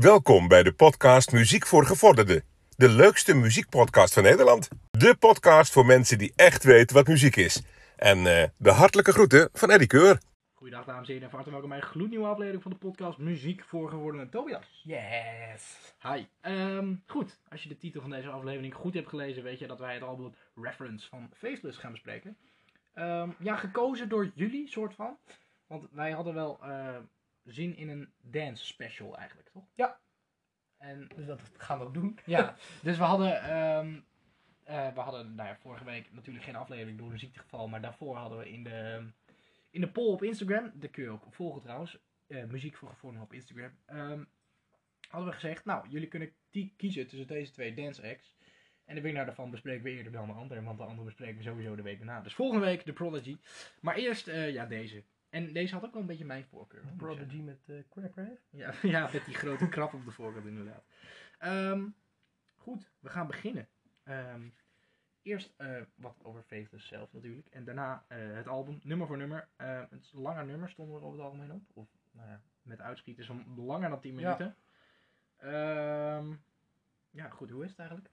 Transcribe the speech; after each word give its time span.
Welkom 0.00 0.48
bij 0.48 0.62
de 0.62 0.72
podcast 0.72 1.32
Muziek 1.32 1.66
voor 1.66 1.86
Gevorderden. 1.86 2.42
De 2.76 2.88
leukste 2.88 3.34
muziekpodcast 3.34 4.14
van 4.14 4.22
Nederland. 4.22 4.68
De 4.90 5.16
podcast 5.18 5.72
voor 5.72 5.86
mensen 5.86 6.18
die 6.18 6.32
echt 6.36 6.64
weten 6.64 6.96
wat 6.96 7.06
muziek 7.06 7.36
is. 7.36 7.62
En 7.96 8.18
eh, 8.18 8.48
de 8.56 8.70
hartelijke 8.70 9.12
groeten 9.12 9.48
van 9.52 9.70
Eddie 9.70 9.86
Keur. 9.86 10.20
Goedendag 10.54 10.86
dames 10.86 11.08
en 11.08 11.12
heren 11.12 11.22
en 11.22 11.28
van 11.28 11.38
harte 11.38 11.50
welkom 11.50 11.68
bij 11.68 11.78
een 11.78 11.84
gloednieuwe 11.84 12.26
aflevering 12.26 12.62
van 12.62 12.70
de 12.70 12.76
podcast 12.76 13.18
Muziek 13.18 13.64
voor 13.64 13.88
Geworden 13.88 14.30
Tobias. 14.30 14.82
Yes. 14.84 15.94
Hi. 16.02 16.24
Ehm, 16.40 16.94
goed, 17.06 17.38
als 17.48 17.62
je 17.62 17.68
de 17.68 17.78
titel 17.78 18.00
van 18.00 18.10
deze 18.10 18.28
aflevering 18.28 18.74
goed 18.74 18.94
hebt 18.94 19.08
gelezen, 19.08 19.42
weet 19.42 19.58
je 19.58 19.66
dat 19.66 19.78
wij 19.78 19.94
het 19.94 20.02
album 20.02 20.34
Reference 20.54 21.08
van 21.08 21.30
Faceless 21.36 21.78
gaan 21.78 21.92
bespreken. 21.92 22.36
Ehm, 22.94 23.30
ja, 23.38 23.56
gekozen 23.56 24.08
door 24.08 24.30
jullie, 24.34 24.68
soort 24.68 24.94
van. 24.94 25.16
Want 25.66 25.86
wij 25.90 26.10
hadden 26.10 26.34
wel 26.34 26.58
eh, 26.62 26.96
zin 27.44 27.76
in 27.76 27.88
een 27.88 28.12
dance 28.20 28.66
special 28.66 29.16
eigenlijk, 29.16 29.48
toch? 29.48 29.64
Ja. 29.74 30.00
En 30.76 31.08
Dus 31.16 31.26
dat 31.26 31.40
gaan 31.56 31.78
we 31.78 31.84
ook 31.84 31.94
doen. 31.94 32.18
ja, 32.26 32.56
dus 32.82 32.96
we 32.96 33.04
hadden, 33.04 33.42
ehm, 33.42 34.00
eh, 34.64 34.94
we 34.94 35.00
hadden 35.00 35.34
nou 35.34 35.48
ja, 35.48 35.56
vorige 35.56 35.84
week 35.84 36.12
natuurlijk 36.12 36.44
geen 36.44 36.56
aflevering 36.56 36.98
door 36.98 37.12
een 37.12 37.18
ziektegeval, 37.18 37.68
maar 37.68 37.80
daarvoor 37.80 38.16
hadden 38.16 38.38
we 38.38 38.50
in 38.50 38.64
de, 38.64 39.10
in 39.70 39.80
de 39.80 39.90
poll 39.90 40.12
op 40.12 40.22
Instagram, 40.22 40.72
de 40.74 40.88
kun 40.88 41.02
je 41.02 41.10
ook 41.10 41.24
volgen 41.30 41.62
trouwens, 41.62 41.98
eh, 42.26 42.44
muziek 42.44 42.76
voor 42.76 42.88
gevonden 42.88 43.22
op 43.22 43.32
Instagram, 43.32 43.70
ehm, 43.86 44.24
hadden 45.08 45.28
we 45.28 45.34
gezegd, 45.34 45.64
nou, 45.64 45.88
jullie 45.88 46.08
kunnen 46.08 46.32
die 46.50 46.74
kiezen 46.76 47.06
tussen 47.06 47.28
deze 47.28 47.52
twee 47.52 47.74
dance 47.74 48.08
acts. 48.08 48.36
En 48.84 48.94
de 48.94 49.02
winnaar 49.02 49.26
daarvan 49.26 49.50
bespreken 49.50 49.84
we 49.84 49.90
eerder 49.90 50.12
dan 50.12 50.26
de 50.26 50.32
andere, 50.32 50.62
want 50.62 50.78
de 50.78 50.84
andere 50.84 51.04
bespreken 51.04 51.36
we 51.36 51.42
sowieso 51.42 51.76
de 51.76 51.82
week 51.82 51.96
daarna. 51.98 52.20
Dus 52.20 52.34
volgende 52.34 52.64
week 52.64 52.84
de 52.84 52.92
Prodigy. 52.92 53.36
Maar 53.80 53.96
eerst, 53.96 54.28
eh, 54.28 54.52
ja, 54.52 54.66
deze. 54.66 55.02
En 55.30 55.52
deze 55.52 55.74
had 55.74 55.84
ook 55.84 55.92
wel 55.92 56.00
een 56.00 56.06
beetje 56.08 56.24
mijn 56.24 56.44
voorkeur. 56.44 56.80
zeggen. 56.80 56.98
Prodigy 56.98 57.36
met 57.40 57.58
uh, 57.66 57.82
Crap 57.90 58.14
Rave. 58.14 58.38
Ja, 58.50 58.74
ja, 58.96 59.10
met 59.12 59.24
die 59.24 59.34
grote 59.34 59.68
krap 59.68 59.92
op 59.94 60.04
de 60.04 60.10
voorkant 60.10 60.46
inderdaad. 60.46 60.84
Ehm, 61.38 61.86
goed, 62.56 62.90
we 63.00 63.08
gaan 63.08 63.26
beginnen. 63.26 63.68
Ehm, 64.02 64.48
eerst 65.22 65.54
eh, 65.56 65.82
wat 65.94 66.16
over 66.22 66.42
Faithless 66.42 66.88
zelf 66.88 67.12
natuurlijk. 67.12 67.46
En 67.48 67.64
daarna 67.64 68.04
eh, 68.08 68.18
het 68.34 68.46
album, 68.48 68.80
nummer 68.82 69.06
voor 69.06 69.16
nummer. 69.16 69.48
Eh, 69.56 69.80
het 69.90 70.02
is 70.04 70.12
een 70.12 70.20
langer 70.20 70.44
nummer, 70.46 70.70
stonden 70.70 70.96
er 70.96 71.02
over 71.04 71.18
het 71.18 71.26
algemeen 71.26 71.52
op. 71.52 71.62
Of 71.74 71.88
nou 72.10 72.28
ja, 72.28 72.40
met 72.62 72.80
uitschieters 72.80 73.26
van 73.26 73.54
langer 73.56 73.90
dan 73.90 74.00
10 74.00 74.18
Ja. 74.18 74.20
minuten. 74.22 74.56
Ehm, 75.36 76.34
ja, 77.10 77.28
goed, 77.28 77.50
hoe 77.50 77.64
is 77.64 77.70
het 77.70 77.78
eigenlijk? 77.78 78.10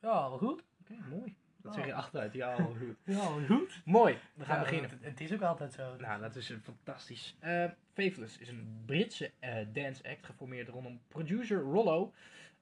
Ja, 0.00 0.28
wel 0.28 0.38
goed. 0.38 0.64
Oké, 0.80 0.94
mooi. 1.08 1.36
Dat 1.62 1.72
Oh. 1.72 1.78
zeg 1.78 1.86
je 1.86 1.94
achteruit. 1.94 2.32
Ja, 2.32 2.52
al 2.54 2.74
goed. 2.74 2.96
Ja, 3.16 3.46
goed. 3.46 3.82
mooi, 3.84 4.18
we 4.34 4.44
gaan 4.44 4.56
Ja, 4.56 4.62
beginnen. 4.62 4.90
Het, 4.90 5.04
het 5.04 5.20
is 5.20 5.32
ook 5.32 5.42
altijd 5.42 5.72
zo. 5.72 5.96
Nou, 5.96 6.20
dat 6.20 6.36
is 6.36 6.48
een 6.48 6.60
fantastisch. 6.62 7.36
Eh 7.38 7.64
Faithless 7.92 8.38
is 8.38 8.48
een 8.48 8.82
Britse 8.86 9.30
eh, 9.38 9.66
dance 9.72 10.08
act 10.08 10.26
geformeerd 10.26 10.68
rondom 10.68 11.00
producer 11.08 11.58
Rollo, 11.60 12.12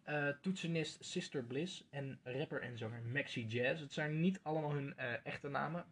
eh, 0.03 0.29
toetsenist 0.41 1.05
Sister 1.05 1.45
Bliss 1.45 1.87
en 1.91 2.19
rapper 2.25 2.63
en 2.63 2.79
zanger 2.79 3.03
Maxi 3.03 3.47
Jazz. 3.47 3.81
Het 3.81 3.93
zijn 3.93 4.21
niet 4.21 4.41
allemaal 4.43 4.73
hun 4.73 4.97
eh, 4.97 5.07
echte 5.23 5.49
namen. 5.49 5.85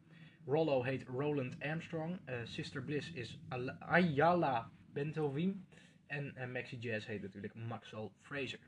Rollo 0.46 0.82
heet 0.82 1.02
Roland 1.08 1.54
Armstrong, 1.62 2.18
eh, 2.24 2.34
Sister 2.44 2.82
Bliss 2.82 3.12
is 3.12 3.38
Al- 3.48 3.70
Ayala 3.70 4.70
Bentovim 4.92 5.66
en 6.06 6.36
eh, 6.36 6.48
Maxi 6.48 6.76
Jazz 6.78 7.06
heet 7.06 7.22
natuurlijk 7.22 7.54
Maxwell 7.54 8.08
Fraser. 8.22 8.58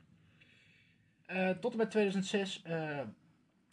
Eh, 1.25 1.49
tot 1.49 1.71
en 1.71 1.77
met 1.77 1.91
2006 1.91 2.61
eh, 2.61 2.99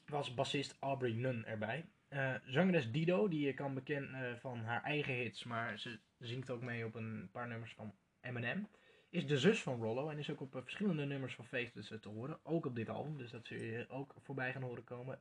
was 0.08 0.34
bassist 0.34 0.76
Aubrey 0.80 1.12
Nunn 1.12 1.44
erbij. 1.44 1.84
Eh 2.08 2.34
zangeres 2.44 2.90
Dido, 2.90 3.28
die 3.28 3.46
je 3.46 3.54
kan 3.54 3.74
bekennen 3.74 4.30
eh, 4.30 4.36
van 4.36 4.58
haar 4.58 4.82
eigen 4.82 5.14
hits, 5.14 5.44
maar 5.44 5.78
ze 5.78 5.98
zingt 6.18 6.50
ook 6.50 6.62
mee 6.62 6.84
op 6.84 6.94
een 6.94 7.28
paar 7.32 7.48
nummers 7.48 7.72
van 7.74 7.94
Eminem. 8.20 8.68
Is 9.10 9.26
de 9.26 9.38
zus 9.38 9.62
van 9.62 9.82
Rollo 9.82 10.08
en 10.08 10.18
is 10.18 10.30
ook 10.30 10.40
op 10.40 10.56
eh, 10.56 10.62
verschillende 10.62 11.04
nummers 11.04 11.34
van 11.34 11.46
Faithless 11.46 11.90
eh, 11.90 11.98
te 11.98 12.08
horen. 12.08 12.38
Ook 12.42 12.66
op 12.66 12.74
dit 12.74 12.88
album, 12.88 13.16
dus 13.16 13.30
dat 13.30 13.46
zul 13.46 13.58
je 13.58 13.86
ook 13.88 14.14
voorbij 14.22 14.52
gaan 14.52 14.62
horen 14.62 14.84
komen 14.84 15.18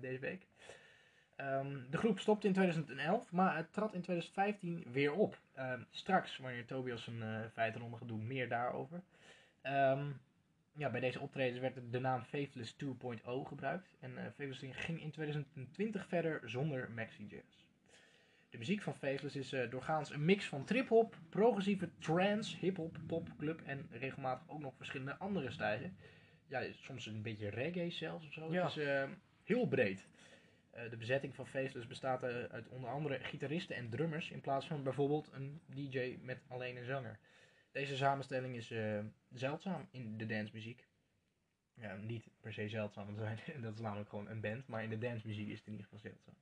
deze 0.00 0.18
week. 0.18 0.46
Ehm, 1.36 1.90
de 1.90 1.96
groep 1.96 2.18
stopte 2.18 2.46
in 2.46 2.52
2011, 2.52 3.32
maar 3.32 3.56
het 3.56 3.72
trad 3.72 3.94
in 3.94 4.02
2015 4.02 4.84
weer 4.92 5.12
op. 5.12 5.38
Ehm, 5.54 5.82
straks, 5.90 6.38
wanneer 6.38 6.66
Tobias 6.66 7.06
een 7.06 7.20
uh, 7.22 7.40
feitenronde 7.52 7.96
gaat 7.96 8.10
meer 8.10 8.48
daarover. 8.48 9.02
Ehm, 9.60 10.10
ja, 10.76 10.90
bij 10.90 11.00
deze 11.00 11.20
optredens 11.20 11.60
werd 11.60 11.92
de 11.92 12.00
naam 12.00 12.22
Faithless 12.22 12.74
2.0 12.84 12.88
gebruikt. 13.24 13.96
En 14.00 14.32
Faithless 14.36 14.64
ging 14.78 15.02
in 15.02 15.10
2020 15.10 16.06
verder 16.06 16.50
zonder 16.50 16.90
Maxi 16.90 17.26
Jazz. 17.26 17.68
De 18.50 18.58
muziek 18.58 18.82
van 18.82 18.94
Faithless 18.94 19.36
is 19.36 19.52
eh, 19.52 19.70
doorgaans 19.70 20.10
een 20.10 20.24
mix 20.24 20.46
van 20.46 20.64
trip-hop, 20.64 21.16
progressieve 21.28 21.88
trance, 21.98 22.56
hip-hop, 22.56 22.96
pop, 23.06 23.28
club 23.38 23.60
en 23.60 23.88
regelmatig 23.90 24.48
ook 24.48 24.60
nog 24.60 24.74
verschillende 24.76 25.16
andere 25.16 25.50
stijlen. 25.50 25.96
Ja, 26.48 26.62
soms 26.72 27.06
een 27.06 27.22
beetje 27.22 27.48
reggae 27.48 27.90
zelfs 27.90 28.26
of 28.26 28.32
zo. 28.32 28.52
Ja. 28.52 28.62
Het 28.62 28.76
is 28.76 28.84
eh, 28.84 29.08
heel 29.44 29.66
breed. 29.66 30.08
De 30.90 30.96
bezetting 30.96 31.34
van 31.34 31.46
Faithless 31.46 31.86
bestaat 31.86 32.22
uit 32.22 32.68
onder 32.68 32.90
andere 32.90 33.18
gitaristen 33.18 33.76
en 33.76 33.90
drummers 33.90 34.30
in 34.30 34.40
plaats 34.40 34.66
van 34.66 34.82
bijvoorbeeld 34.82 35.30
een 35.32 35.60
DJ 35.66 36.18
met 36.22 36.40
alleen 36.48 36.76
een 36.76 36.84
zanger. 36.84 37.18
Deze 37.72 37.96
samenstelling 37.96 38.56
is 38.56 38.70
eh, 38.70 38.98
zeldzaam 39.30 39.88
in 39.90 40.18
de 40.18 40.26
dancemuziek. 40.26 40.88
Ja, 41.74 41.96
niet 41.96 42.28
per 42.40 42.52
se 42.52 42.68
zeldzaam, 42.68 43.16
want 43.16 43.18
dat 43.62 43.74
is 43.74 43.80
namelijk 43.80 44.08
gewoon 44.08 44.28
een 44.28 44.40
band, 44.40 44.66
maar 44.66 44.82
in 44.82 44.90
de 44.90 44.98
dancemuziek 44.98 45.48
is 45.48 45.58
het 45.58 45.66
in 45.66 45.72
ieder 45.72 45.86
geval 45.86 46.10
zeldzaam. 46.10 46.34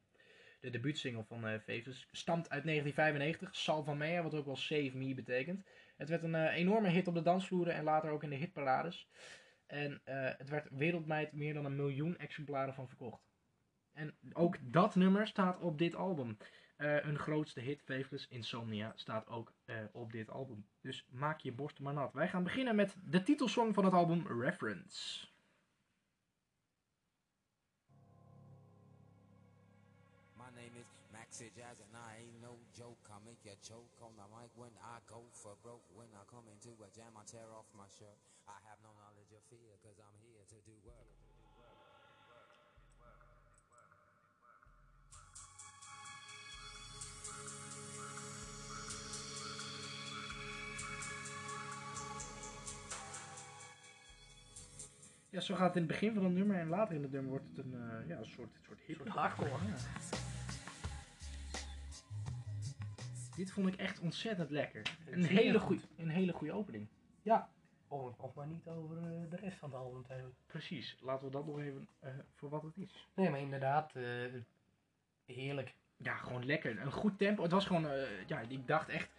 De 0.61 0.71
debuutsingle 0.71 1.25
van 1.25 1.47
eh 1.47 1.61
Faithless 1.61 2.09
stamt 2.13 2.51
uit 2.51 2.65
1995, 2.65 3.57
Salva 3.57 3.95
Mea, 3.95 4.23
wat 4.23 4.35
ook 4.35 4.47
wel 4.47 4.57
Save 4.57 4.97
Me 4.97 5.15
betekent. 5.15 5.67
Het 5.97 6.09
werd 6.09 6.23
een 6.23 6.35
eh, 6.35 6.57
enorme 6.57 6.89
hit 6.89 7.09
op 7.09 7.15
de 7.15 7.23
dansvloeren 7.23 7.75
en 7.75 7.85
later 7.85 8.11
ook 8.11 8.23
in 8.23 8.31
de 8.31 8.37
hitparades. 8.37 9.09
En 9.67 10.01
eh, 10.05 10.31
het 10.39 10.49
werd 10.49 10.69
wereldwijd 10.71 11.33
meer 11.33 11.55
dan 11.55 11.65
een 11.65 11.77
miljoen 11.77 12.19
exemplaren 12.19 12.75
van 12.75 12.89
verkocht. 12.89 13.29
En 13.93 14.17
ook 14.33 14.57
dat 14.63 14.95
nummer 14.95 15.27
staat 15.27 15.61
op 15.61 15.79
dit 15.79 15.95
album. 15.95 16.37
Eh, 16.79 16.99
hun 17.03 17.19
grootste 17.19 17.61
hit, 17.61 17.83
Faithless 17.83 18.29
Insomnia, 18.29 18.93
staat 18.97 19.27
ook 19.29 19.53
eh, 19.65 19.77
op 19.93 20.13
dit 20.13 20.31
album. 20.31 20.67
Dus 20.81 21.07
maak 21.11 21.41
je 21.41 21.53
borst 21.53 21.81
maar 21.81 21.93
nat. 21.93 22.13
Wij 22.13 22.29
gaan 22.29 22.43
beginnen 22.43 22.75
met 22.77 22.97
de 23.05 23.23
titelsong 23.23 23.75
van 23.75 23.85
het 23.85 23.93
album, 23.93 24.27
Reference. 24.41 25.27
My 30.35 30.51
name 30.55 30.79
is 30.79 30.87
Maxi 31.13 31.51
Jazz 31.55 31.81
and 31.81 31.95
I 31.95 32.23
ain't 32.23 32.41
no 32.41 32.59
joke. 32.73 33.11
I 33.11 33.19
make 33.25 33.43
you 33.43 33.57
choke 33.61 34.05
on 34.05 34.13
the 34.17 34.27
mic 34.37 34.51
when 34.55 34.73
I 34.79 34.99
go 35.07 35.23
for 35.33 35.57
broke. 35.63 35.87
When 35.95 36.09
I 36.15 36.25
come 36.31 36.51
into 36.51 36.71
a 36.85 36.89
jam, 36.97 37.13
I 37.17 37.25
tear 37.25 37.49
off 37.59 37.67
my 37.75 37.89
shirt. 37.99 38.19
I 38.47 38.59
have 38.69 38.79
no 38.83 38.91
knowledge 38.99 39.33
of 39.35 39.43
fear, 39.51 39.75
cause 39.83 39.99
I'm 39.99 40.17
here 40.23 40.45
to 40.47 40.59
do 40.71 40.75
work. 40.85 41.28
Ja, 55.39 55.45
zo 55.45 55.55
gaat 55.55 55.67
het 55.67 55.77
in 55.77 55.83
het 55.83 55.91
begin 55.91 56.15
van 56.15 56.25
het 56.25 56.33
nummer 56.33 56.57
en 56.57 56.69
later 56.69 56.95
in 56.95 57.03
het 57.03 57.13
nummer 57.13 57.31
wordt 57.31 57.45
het 57.49 57.65
een, 57.65 57.75
eh, 57.75 58.09
ja, 58.09 58.17
een 58.17 58.25
soort, 58.25 58.51
soort 58.63 58.81
hip. 58.81 58.97
soort 58.97 59.09
hardcore. 59.09 59.51
Ja. 59.51 59.77
Dit 63.37 63.51
vond 63.51 63.69
ik 63.69 63.75
echt 63.75 64.01
ontzettend 64.01 64.51
lekker. 64.51 64.97
Een 65.11 65.25
hele, 65.25 65.61
goeie, 65.61 65.81
een 65.97 66.09
hele 66.09 66.33
goede 66.33 66.53
opening. 66.53 66.87
Om, 67.89 68.15
om 68.17 68.33
maar 68.35 68.47
niet 68.47 68.69
over 68.69 68.97
eh, 68.97 69.31
de 69.31 69.37
rest 69.37 69.59
van 69.59 69.71
het 69.71 69.79
album 69.79 70.03
te 70.03 70.13
hebben. 70.13 70.35
Precies, 70.47 70.97
laten 71.01 71.27
we 71.27 71.33
dat 71.33 71.47
nog 71.47 71.61
even 71.61 71.89
eh, 72.01 72.11
voor 72.35 72.49
wat 72.49 72.63
het 72.63 72.77
is. 72.77 73.09
Nee, 73.15 73.31
maar 73.31 73.41
inderdaad, 73.41 73.93
heerlijk. 75.27 75.75
Ja, 75.97 76.15
gewoon 76.15 76.45
lekker. 76.45 76.81
Een 76.81 76.93
goed 76.93 77.19
tempo. 77.19 77.43
Het 77.43 77.53
was 77.53 77.67
gewoon, 77.67 77.87
ja, 78.27 78.41
ik 78.41 78.67
dacht 78.67 78.89
echt, 78.89 79.11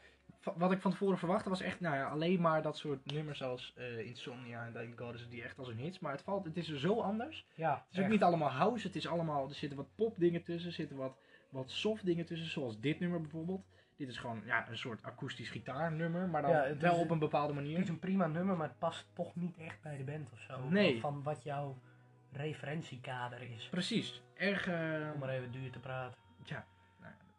wat 0.55 0.71
ik 0.71 0.81
van 0.81 0.91
tevoren 0.91 1.17
verwachtte 1.17 1.49
was 1.49 1.61
echt, 1.61 1.79
nou 1.79 1.95
ja, 1.95 2.07
alleen 2.09 2.41
maar 2.41 2.61
dat 2.61 2.77
soort 2.77 3.11
nummers 3.11 3.43
als 3.43 3.73
eh, 3.75 3.99
Insomnia 3.99 4.65
en 4.65 4.73
Dying 4.73 4.97
Goddess, 4.99 5.29
die 5.29 5.43
echt 5.43 5.57
als 5.59 5.67
een 5.67 5.77
hits. 5.77 5.99
Maar 5.99 6.11
het 6.11 6.21
valt, 6.21 6.45
het 6.45 6.57
is 6.57 6.69
er 6.69 6.79
zo 6.79 7.01
anders. 7.01 7.45
Ja, 7.53 7.85
Het 7.87 7.97
is 7.97 8.03
ook 8.03 8.09
niet 8.09 8.23
allemaal 8.23 8.49
house, 8.49 8.87
het 8.87 8.95
is 8.95 9.07
allemaal, 9.07 9.47
er 9.49 9.55
zitten 9.55 9.77
wat 9.77 9.95
pop 9.95 10.15
dingen 10.17 10.43
tussen, 10.43 10.69
er 10.69 10.75
zitten 10.75 10.97
wat, 10.97 11.17
wat 11.49 11.71
soft 11.71 12.05
dingen 12.05 12.25
tussen, 12.25 12.47
zoals 12.49 12.79
dit 12.79 12.99
nummer 12.99 13.21
bijvoorbeeld. 13.21 13.65
Dit 13.95 14.07
is 14.09 14.17
gewoon 14.17 14.41
ja, 14.45 14.69
een 14.69 14.77
soort 14.77 15.03
akoestisch 15.03 15.49
gitaarnummer, 15.49 16.27
maar 16.29 16.41
dan 16.41 16.51
Ja, 16.51 16.63
het 16.63 16.81
wel 16.81 16.95
is- 16.95 17.01
op 17.01 17.09
een 17.09 17.19
bepaalde 17.19 17.53
Het 17.53 17.61
manier. 17.63 17.79
is 17.79 17.89
een 17.89 17.99
prima 17.99 18.27
nummer, 18.27 18.57
maar 18.57 18.67
het 18.67 18.79
past 18.79 19.05
toch 19.13 19.35
niet 19.35 19.57
echt 19.57 19.81
bij 19.81 19.97
de 19.97 20.03
band 20.03 20.31
of 20.31 20.39
zo. 20.39 20.69
Nee. 20.69 20.99
Van 20.99 21.23
wat 21.23 21.43
jouw 21.43 21.77
referentiekader 22.31 23.41
is. 23.41 23.67
Precies, 23.69 24.21
erg, 24.33 24.67
eh, 24.67 25.09
Om 25.13 25.19
maar 25.19 25.29
even 25.29 25.51
duur 25.51 25.71
te 25.71 25.79
praten. 25.79 26.17
ja, 26.43 26.65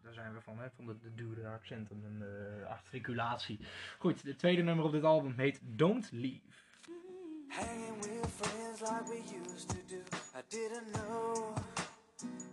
daar 0.02 0.14
zijn 0.14 0.35
we 0.35 0.41
van, 0.41 0.58
hè? 0.58 0.70
van 0.70 0.87
de, 0.87 0.99
de 0.99 1.14
dure 1.14 1.49
accenten 1.49 2.02
en 2.05 2.19
de 2.19 2.61
eh, 2.62 2.70
articulatie. 2.70 3.61
Goed, 3.99 4.25
de 4.25 4.37
tweede 4.37 4.62
nummer 4.62 4.85
op 4.85 4.93
dit 4.93 5.05
album 5.05 5.35
heet 5.37 5.61
Don't 5.62 6.11
Leave. 6.12 6.41
Hanging 7.49 7.97
with 8.00 8.26
friends 8.26 8.81
like 8.81 9.05
we 9.08 9.23
used 9.52 9.69
to 9.69 9.76
do. 9.88 10.00
I 10.35 10.43
didn't 10.49 10.93
know 10.93 11.55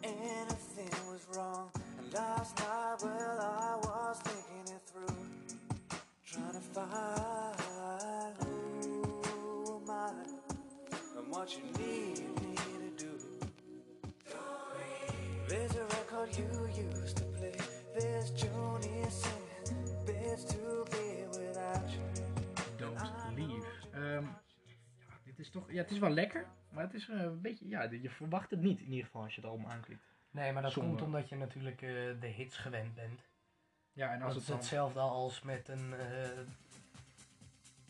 anything 0.02 0.90
was 1.08 1.26
wrong. 1.32 1.70
And 2.00 2.14
last 2.14 2.58
night, 2.58 3.04
well, 3.04 3.40
I 3.40 3.76
was 3.82 4.18
thinking 4.24 4.76
it 4.76 4.82
through. 4.86 5.16
Trying 6.26 6.54
to 6.54 6.60
find 6.60 8.36
who 8.40 9.82
am 9.84 9.90
I 9.90 10.12
and 11.18 11.28
what 11.30 11.56
you 11.56 11.64
need 11.78 12.20
me 12.42 12.56
to 12.56 13.06
do. 13.06 13.12
There's 15.48 15.76
leave 15.76 15.97
record 16.32 16.76
you 16.76 17.02
used 17.02 17.16
to 17.18 17.24
play. 17.24 17.56
There's 17.98 18.32
Joni 18.32 19.10
singing. 19.10 20.06
Best 20.06 20.50
to 20.50 20.86
be 20.92 21.28
without 21.40 21.90
you. 21.90 22.02
Don't 22.78 23.00
Leave. 23.36 23.66
Ehm, 23.94 24.24
ja, 25.00 25.16
dit 25.24 25.40
is 25.40 25.50
toch, 25.50 25.72
ja, 25.72 25.78
het 25.82 25.92
is 25.92 26.00
wel 26.00 26.10
lekker, 26.10 26.46
maar 26.70 26.84
het 26.84 26.94
is 26.94 27.10
eh, 27.10 27.20
een 27.22 27.42
beetje, 27.42 27.68
ja, 27.68 27.84
je 27.84 28.10
verwacht 28.10 28.52
het 28.52 28.62
niet 28.62 28.80
in 28.82 28.90
ieder 28.90 29.06
geval 29.06 29.22
als 29.24 29.36
je 29.36 29.42
het 29.42 29.50
album 29.50 29.66
aanklikt. 29.66 30.02
Nee, 30.32 30.52
maar 30.54 30.62
dat 30.62 30.74
komt 30.74 31.02
omdat 31.02 31.30
je 31.30 31.36
natuurlijk 31.36 31.82
eh, 31.82 31.90
de 32.20 32.28
hits 32.28 32.58
gewend 32.58 32.96
bent. 32.96 33.22
Ja, 33.94 34.12
en 34.14 34.20
Dat 34.20 34.28
als 34.28 34.32
is 34.36 34.40
het 34.42 34.50
dan... 34.50 34.58
hetzelfde 34.58 35.00
als 35.00 35.42
met 35.42 35.68
een... 35.68 35.94
eh, 35.94 36.30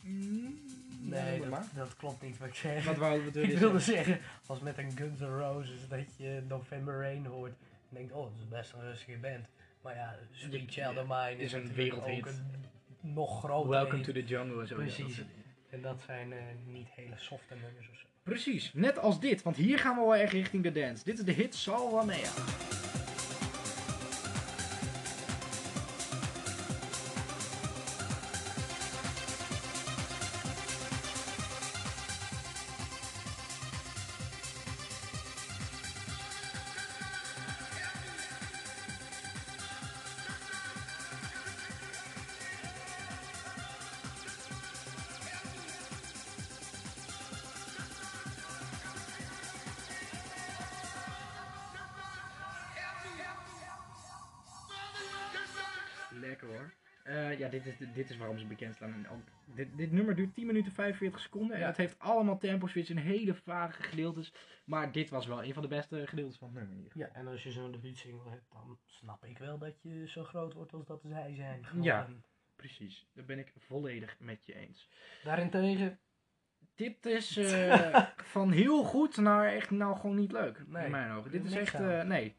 Mm, 0.01 0.59
nee, 0.99 1.49
dat, 1.49 1.69
dat 1.75 1.95
klopt 1.95 2.21
niet 2.21 2.37
wat 2.37 2.47
ik 2.47 2.53
zeg. 2.53 2.85
Wat 2.85 2.97
wou 2.97 3.23
wat 3.23 3.33
wil 3.33 3.43
je 3.45 3.51
ik 3.51 3.57
wilde 3.57 3.79
zeggen, 3.79 4.19
als 4.45 4.59
met 4.59 4.77
een 4.77 4.91
Guns 4.91 5.19
N' 5.19 5.25
Roses 5.39 5.87
dat 5.87 6.15
je 6.17 6.43
November 6.47 7.01
Rain 7.01 7.25
hoort. 7.25 7.53
En 7.89 7.95
denkt, 7.95 8.13
oh, 8.13 8.23
dat 8.23 8.33
is 8.39 8.47
best 8.47 8.73
een 8.73 8.81
rustige 8.81 9.17
band. 9.17 9.47
Maar 9.81 9.95
ja, 9.95 10.15
Sweet 10.31 10.71
Child 10.71 10.97
of 10.97 11.03
Mine 11.07 11.37
is 11.37 11.53
een 11.53 11.73
wereldhit. 11.73 12.17
ook 12.17 12.25
een 12.25 13.13
nog 13.13 13.39
groter 13.39 13.69
Welcome 13.69 13.95
hit. 13.97 14.05
to 14.05 14.11
the 14.13 14.25
jungle 14.25 14.61
en 14.61 14.67
zo. 14.67 14.81
ja, 14.81 14.85
dat 14.85 14.95
Precies. 14.95 15.21
En 15.69 15.81
dat 15.81 16.01
zijn 16.05 16.33
eh, 16.33 16.39
niet 16.65 16.87
hele 16.91 17.17
softe 17.17 17.55
nummers 17.61 17.89
of 17.89 17.97
zo. 17.97 18.05
Precies, 18.23 18.73
net 18.73 18.97
als 18.99 19.19
dit, 19.19 19.41
want 19.43 19.55
hier 19.55 19.79
gaan 19.79 19.95
we 19.95 20.01
wel 20.01 20.15
echt 20.15 20.33
richting 20.33 20.63
de 20.63 20.71
dance. 20.71 21.03
Dit 21.03 21.17
is 21.19 21.25
de 21.25 21.31
hit 21.31 21.55
Salva 21.55 22.03
Mea. 22.03 22.31
Eh, 57.07 57.39
ja, 57.39 57.50
dit 57.50 57.65
is, 57.65 57.74
dit 57.94 58.09
is 58.09 58.18
waarom 58.18 58.38
ze 58.38 58.45
bekend 58.45 58.75
staan. 58.75 58.94
En 58.94 59.09
ook, 59.09 59.21
dit, 59.56 59.77
dit 59.77 59.92
nummer 59.92 60.15
duurt 60.15 60.33
10 60.33 60.45
minuten 60.45 60.71
45 60.71 61.19
seconden. 61.19 61.56
En 61.56 61.62
Ja. 61.62 61.68
het 61.68 61.77
heeft 61.77 62.00
allemaal 62.00 62.38
tempo 62.38 62.68
switch 62.68 62.89
en 62.89 62.98
hele 62.98 63.33
vage 63.33 63.83
gedeeltes. 63.83 64.33
Maar 64.65 64.92
dit 64.92 65.09
was 65.09 65.25
wel 65.27 65.44
een 65.44 65.54
van 65.54 65.62
de 65.62 65.68
beste 65.68 66.07
gedeeltes 66.07 66.38
van 66.38 66.48
het 66.48 66.57
nummer 66.57 66.75
hier. 66.77 66.92
Ja, 66.94 67.07
en 67.13 67.27
als 67.27 67.44
je 67.44 67.51
zo'n 67.51 67.71
debuutsingle 67.71 68.30
hebt, 68.30 68.51
dan 68.51 68.77
snap 68.86 69.25
ik 69.25 69.38
wel 69.38 69.57
dat 69.57 69.81
je 69.81 70.07
zo 70.07 70.24
groot 70.24 70.54
wordt 70.54 70.74
als 70.74 70.86
dat 70.86 71.01
zij 71.04 71.33
zijn. 71.36 71.65
Gewoon. 71.65 71.83
Ja. 71.83 72.07
Precies, 72.56 73.07
daar 73.13 73.25
ben 73.25 73.39
ik 73.39 73.54
volledig 73.57 74.15
met 74.19 74.45
je 74.45 74.56
eens. 74.56 74.89
Daarentegen, 75.24 76.00
Dit 76.75 77.06
is 77.06 77.38
eh, 77.38 78.06
van 78.15 78.51
heel 78.51 78.83
goed 78.83 79.18
naar 79.18 79.54
echt 79.54 79.71
nou 79.71 79.95
gewoon 80.00 80.15
niet 80.15 80.31
leuk. 80.31 80.63
Nee, 80.68 80.86
in 80.86 80.92
mijn 80.92 81.12
ogen. 81.12 81.31
Dit 81.31 81.45
is 81.45 81.54
echt, 81.56 81.74
eh, 81.74 82.04
nee. 82.04 82.36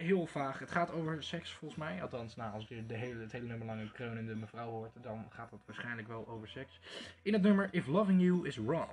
Heel 0.00 0.26
vaag. 0.26 0.58
Het 0.58 0.70
gaat 0.70 0.92
over 0.92 1.22
seks 1.22 1.52
volgens 1.52 1.80
mij. 1.80 2.02
Althans, 2.02 2.36
nou, 2.36 2.52
als 2.54 2.68
je 2.68 2.86
de 2.86 2.94
hele, 2.94 3.20
het 3.20 3.32
hele 3.32 3.46
nummer 3.46 3.66
lang 3.66 3.80
een 3.80 3.92
kreunende 3.92 4.34
mevrouw 4.34 4.70
hoort, 4.70 4.90
dan 5.02 5.26
gaat 5.30 5.50
het 5.50 5.60
waarschijnlijk 5.66 6.08
wel 6.08 6.28
over 6.28 6.48
seks. 6.48 6.80
In 7.22 7.32
het 7.32 7.42
nummer 7.42 7.68
If 7.70 7.86
Loving 7.86 8.20
You 8.20 8.46
Is 8.46 8.56
Wrong. 8.56 8.88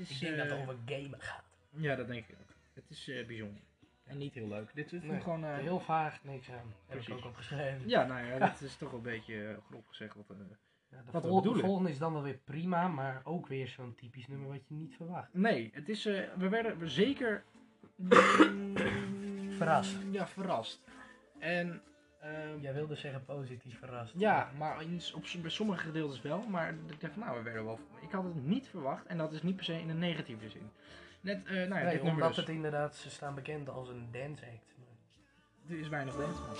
Is... 0.00 0.10
ik 0.10 0.20
denk 0.20 0.36
dat 0.36 0.46
eh, 0.46 0.52
het 0.52 0.60
over 0.60 0.76
gamen 0.86 1.20
gaat. 1.20 1.44
Ja, 1.70 1.96
dat 1.96 2.06
denk 2.06 2.26
ik 2.28 2.36
ook. 2.40 2.54
Het 2.74 2.84
is 2.90 3.08
eh, 3.08 3.26
bijzonder. 3.26 3.62
En 4.04 4.18
niet 4.18 4.34
heel 4.34 4.48
leuk. 4.48 4.70
Dit 4.74 4.92
is 4.92 5.02
Nee, 5.02 5.20
gewoon... 5.20 5.44
eh, 5.44 5.56
Heel 5.56 5.80
vaag, 5.80 6.24
niks 6.24 6.50
aan. 6.50 6.74
Heb 6.86 7.00
ik 7.00 7.10
ook 7.14 7.24
opgeschreven. 7.24 7.88
Ja, 7.88 8.06
nou 8.06 8.26
ja, 8.26 8.38
dat 8.38 8.60
is 8.68 8.76
toch 8.76 8.92
een 8.92 9.02
beetje 9.02 9.48
eh, 9.48 9.56
grof 9.68 9.86
gezegd. 9.86 10.14
Wat, 10.14 10.30
eh, 10.30 10.36
Ja, 10.90 11.02
de 11.20 11.20
vol- 11.28 11.54
volgende 11.54 11.90
is 11.90 11.98
dan 11.98 12.12
wel 12.12 12.22
weer 12.22 12.38
prima, 12.44 12.88
maar 12.88 13.20
ook 13.24 13.46
weer 13.46 13.68
zo'n 13.68 13.94
typisch 13.94 14.26
nummer 14.26 14.48
wat 14.48 14.66
je 14.68 14.74
niet 14.74 14.94
verwacht. 14.96 15.34
Nee, 15.34 15.70
het 15.74 15.88
is, 15.88 16.06
eh, 16.06 16.28
we 16.36 16.48
werden 16.48 16.90
zeker 16.90 17.44
Verrast. 19.56 19.96
Ja, 20.10 20.26
verrast. 20.28 20.80
En 21.38 21.82
ehm, 22.20 22.60
Jij 22.60 22.74
wilde 22.74 22.94
zeggen 22.94 23.24
positief 23.24 23.78
verrast. 23.78 24.12
ja, 24.16 24.50
maar 24.58 24.82
in, 24.82 25.00
op, 25.14 25.24
bij 25.42 25.50
sommige 25.50 25.78
gedeeltes 25.84 26.20
wel. 26.22 26.42
Maar 26.48 26.74
ik 26.86 27.00
dacht 27.00 27.12
van 27.12 27.22
nou, 27.22 27.36
we 27.36 27.42
werden 27.42 27.64
wel. 27.64 27.78
Ik 28.00 28.10
had 28.10 28.24
het 28.24 28.46
niet 28.46 28.68
verwacht 28.68 29.06
en 29.06 29.18
dat 29.18 29.32
is 29.32 29.42
niet 29.42 29.56
per 29.56 29.64
se 29.64 29.80
in 29.80 29.88
een 29.90 29.98
negatieve 29.98 30.48
zin. 30.48 30.70
Net, 31.20 31.46
eh, 31.46 31.52
nou 31.52 31.68
ja, 31.68 31.74
Nee, 31.74 31.84
dit 31.84 31.92
nummer 31.92 32.12
omdat 32.12 32.28
dus. 32.28 32.36
het 32.36 32.48
inderdaad, 32.54 32.96
ze 32.96 33.10
staan 33.10 33.34
bekend 33.34 33.68
als 33.68 33.88
een 33.88 34.08
dance 34.12 34.44
act. 34.44 34.68
Er 35.68 35.78
is 35.78 35.88
weinig 35.88 36.16
dance. 36.16 36.40
man. 36.40 36.58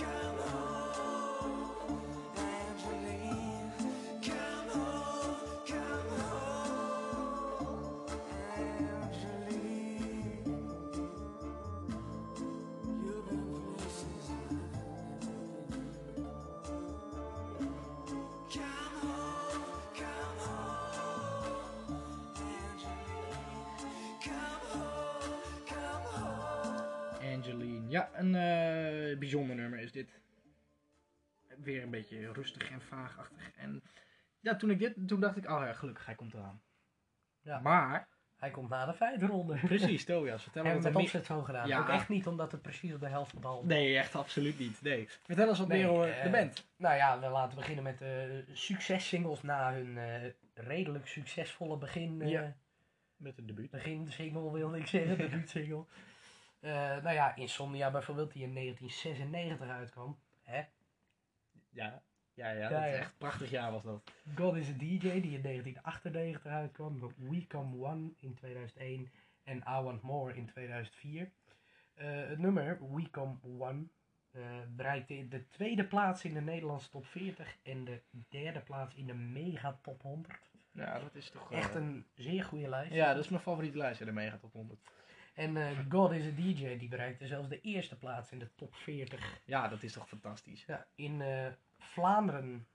Ja, 27.91 28.11
een 28.15 28.35
eh, 28.35 29.19
bijzonder 29.19 29.57
nummer 29.57 29.79
is 29.79 29.93
dit. 29.93 30.19
Weer 31.57 31.83
een 31.83 31.91
beetje 31.91 32.33
rustig 32.33 32.71
en 32.71 32.81
vaagachtig. 32.81 33.51
En 33.57 33.83
ja, 34.41 34.57
toen 34.57 34.71
ik 34.71 34.79
dit, 34.79 34.95
toen 35.07 35.21
dacht 35.21 35.37
ik, 35.37 35.51
oh 35.51 35.63
ja, 35.65 35.73
gelukkig, 35.73 36.07
hij 36.07 36.15
komt 36.15 36.35
eraan. 36.35 36.63
Ja. 37.43 37.61
Maar, 37.61 38.09
Hij 38.37 38.51
komt 38.51 38.69
na 38.69 38.87
de 38.87 38.93
vijfde 38.93 39.27
ronde. 39.27 39.59
precies, 39.67 40.05
Tobias, 40.05 40.43
vertel 40.43 40.65
En 40.65 40.75
wat 40.75 40.83
met 40.83 40.97
opzet 40.97 41.27
zo 41.27 41.43
gedaan. 41.43 41.69
Ja. 41.69 41.79
Ook 41.79 41.89
echt 41.89 42.09
niet 42.09 42.27
omdat 42.27 42.53
het 42.53 42.63
precies 42.63 42.95
op 42.95 43.01
de 43.01 43.09
helft 43.09 43.33
van 43.41 43.61
de 43.61 43.67
Nee, 43.67 43.97
echt 43.97 44.15
absoluut 44.15 44.59
niet. 44.59 44.83
Nee. 44.83 45.09
Vertel 45.23 45.49
eens 45.49 45.59
wat 45.59 45.69
Nee, 45.69 45.83
meer 45.83 45.91
over 45.91 46.13
eh, 46.13 46.23
de 46.23 46.31
band. 46.31 46.69
Nou 46.77 46.97
ja, 46.97 47.21
we 47.21 47.29
laten 47.29 47.57
beginnen 47.57 47.85
met 47.85 47.99
de 47.99 48.45
successingles 48.53 49.43
na 49.43 49.73
hun 49.73 49.99
eh, 49.99 50.31
redelijk 50.55 51.07
succesvolle 51.07 51.79
begin. 51.79 52.29
Ja. 52.29 52.57
Met 53.17 53.39
een 53.39 53.47
debuut. 53.47 53.71
Beginsingle 53.71 54.53
wilde 54.53 54.79
ik 54.79 54.87
zeggen, 54.87 55.19
debuutsingle. 55.31 55.77
Eh 55.77 56.11
nou 57.03 57.11
ja, 57.13 57.35
Insomnia 57.37 57.91
bijvoorbeeld, 57.91 58.33
die 58.33 58.43
in 58.43 58.55
1996 58.55 59.69
uitkwam. 59.69 60.19
Hè? 60.43 60.63
Ja, 61.71 62.03
ja, 62.35 62.51
ja, 62.51 62.53
Ja, 62.53 62.69
dat 62.69 62.85
is 62.85 62.95
echt 62.99 63.11
een 63.11 63.17
prachtig 63.19 63.51
jaar 63.51 63.73
was 63.73 63.83
dat. 63.83 64.03
God 64.35 64.57
is 64.57 64.69
a 64.69 64.73
DJ, 64.73 64.99
die 64.99 65.35
in 65.35 65.43
1998 65.43 66.47
uitkwam. 66.47 67.13
We 67.17 67.47
Come 67.47 67.77
One 67.87 68.11
in 68.17 68.35
2001 68.35 69.11
en 69.45 69.57
I 69.57 69.83
Want 69.83 70.03
More 70.03 70.35
in 70.35 70.47
2004. 70.47 71.31
Eh, 71.95 72.07
het 72.29 72.39
nummer 72.39 72.79
We 72.95 73.11
Come 73.11 73.37
One 73.59 73.85
eh, 74.31 74.43
bereikte 74.69 75.29
de 75.29 75.49
tweede 75.49 75.85
plaats 75.85 76.25
in 76.25 76.35
de 76.35 76.41
Nederlandse 76.41 76.91
top 76.91 77.07
40 77.07 77.57
en 77.63 77.85
de 77.85 78.01
derde 78.29 78.61
plaats 78.61 78.95
in 78.95 79.07
de 79.07 79.15
Mega 79.15 79.79
Top 79.83 80.03
100. 80.03 80.39
Ja, 80.73 80.99
dat 80.99 81.15
is 81.15 81.31
toch... 81.31 81.53
eh, 81.53 81.59
Echt 81.59 81.75
een 81.75 82.07
zeer 82.15 82.45
goede 82.45 82.69
lijst. 82.69 82.93
Ja, 82.93 83.15
dat 83.15 83.25
is 83.25 83.31
mijn 83.31 83.43
favoriete 83.43 83.77
lijstje, 83.79 84.05
de 84.05 84.13
Mega 84.13 84.37
Top 84.37 84.53
100. 84.53 84.81
En 85.41 85.57
eh, 85.57 85.79
God 85.89 86.13
is 86.13 86.27
a 86.27 86.31
DJ, 86.31 86.79
die 86.79 86.89
bereikte 86.89 87.27
zelfs 87.27 87.49
de 87.49 87.61
eerste 87.61 87.97
plaats 87.97 88.33
in 88.33 88.39
de 88.39 88.49
top 88.55 88.75
40. 88.75 89.41
Ja, 89.45 89.69
dat 89.69 89.83
is 89.83 89.93
toch 89.93 90.09
fantastisch. 90.09 90.65
Ja, 90.67 90.87
in 90.95 91.21
eh, 91.21 91.47
Vlaanderen, 91.79 92.67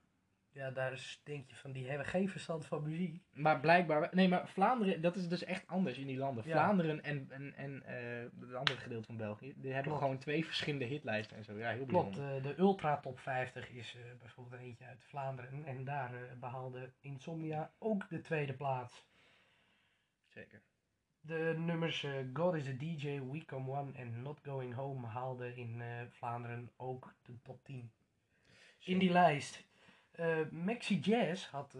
ja, 0.50 0.70
daar 0.70 0.92
is, 0.92 1.20
denk 1.24 1.48
je 1.48 1.56
van, 1.56 1.72
die 1.72 1.88
hebben 1.88 2.06
geen 2.06 2.28
verstand 2.28 2.66
van 2.66 2.82
muziek. 2.82 3.22
Maar 3.32 3.60
blijkbaar... 3.60 4.08
Nee, 4.12 4.28
maar 4.28 4.48
Vlaanderen, 4.48 5.00
dat 5.00 5.16
is 5.16 5.28
dus 5.28 5.44
echt 5.44 5.66
anders 5.66 5.98
in 5.98 6.06
die 6.06 6.16
landen. 6.16 6.44
Ja. 6.46 6.52
Vlaanderen 6.52 7.02
en, 7.02 7.26
en, 7.30 7.54
en 7.56 7.82
eh, 7.82 8.30
het 8.40 8.54
andere 8.54 8.78
gedeelte 8.78 9.06
van 9.06 9.16
België, 9.16 9.52
die 9.56 9.72
hebben 9.72 9.92
Klopt. 9.92 10.00
gewoon 10.00 10.18
twee 10.18 10.44
verschillende 10.44 10.84
hitlijsten 10.84 11.36
en 11.36 11.44
zo. 11.44 11.58
Ja, 11.58 11.70
heel 11.70 11.86
Klopt, 11.86 12.14
de 12.16 12.54
Ultra 12.58 12.96
Top 12.96 13.18
50 13.18 13.70
is 13.70 13.96
bijvoorbeeld 14.18 14.60
eentje 14.60 14.84
uit 14.84 15.04
Vlaanderen. 15.04 15.64
En 15.64 15.84
daar 15.84 16.14
eh, 16.14 16.20
behaalde 16.40 16.92
Insomnia 17.00 17.72
ook 17.78 18.08
de 18.08 18.20
tweede 18.20 18.52
plaats. 18.52 19.06
Zeker. 20.28 20.60
De 21.26 21.54
nummers 21.58 22.04
eh, 22.04 22.12
God 22.32 22.54
is 22.54 22.68
a 22.68 22.72
DJ, 22.72 23.20
We 23.30 23.44
Come 23.46 23.70
One 23.70 23.92
en 23.92 24.22
Not 24.22 24.40
Going 24.42 24.74
Home 24.74 25.06
haalden 25.06 25.56
in 25.56 25.80
eh, 25.80 25.88
Vlaanderen 26.10 26.70
ook 26.76 27.14
de 27.22 27.32
top 27.42 27.64
10. 27.64 27.90
in 28.84 28.98
die 28.98 29.10
lijst. 29.10 29.64
Eh, 30.10 30.38
Maxi 30.50 30.98
Jazz 31.00 31.46
had 31.46 31.76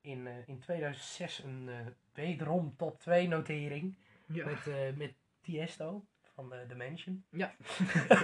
in, 0.00 0.26
in 0.46 0.58
2006 0.58 1.42
een 1.44 1.70
wederom 2.12 2.76
top 2.76 3.00
2 3.00 3.28
notering 3.28 3.96
Ja. 4.26 4.44
met, 4.44 4.96
met 4.96 5.14
Tiesto 5.40 6.04
van 6.34 6.52
The 6.68 6.74
Mansion. 6.74 7.24
Ja. 7.30 7.54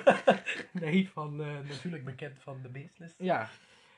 nee, 0.73 1.09
van 1.09 1.37
natuurlijk 1.37 2.05
bekend 2.05 2.39
van 2.39 2.63
The 2.63 2.69
Business. 2.69 3.15
ja. 3.19 3.49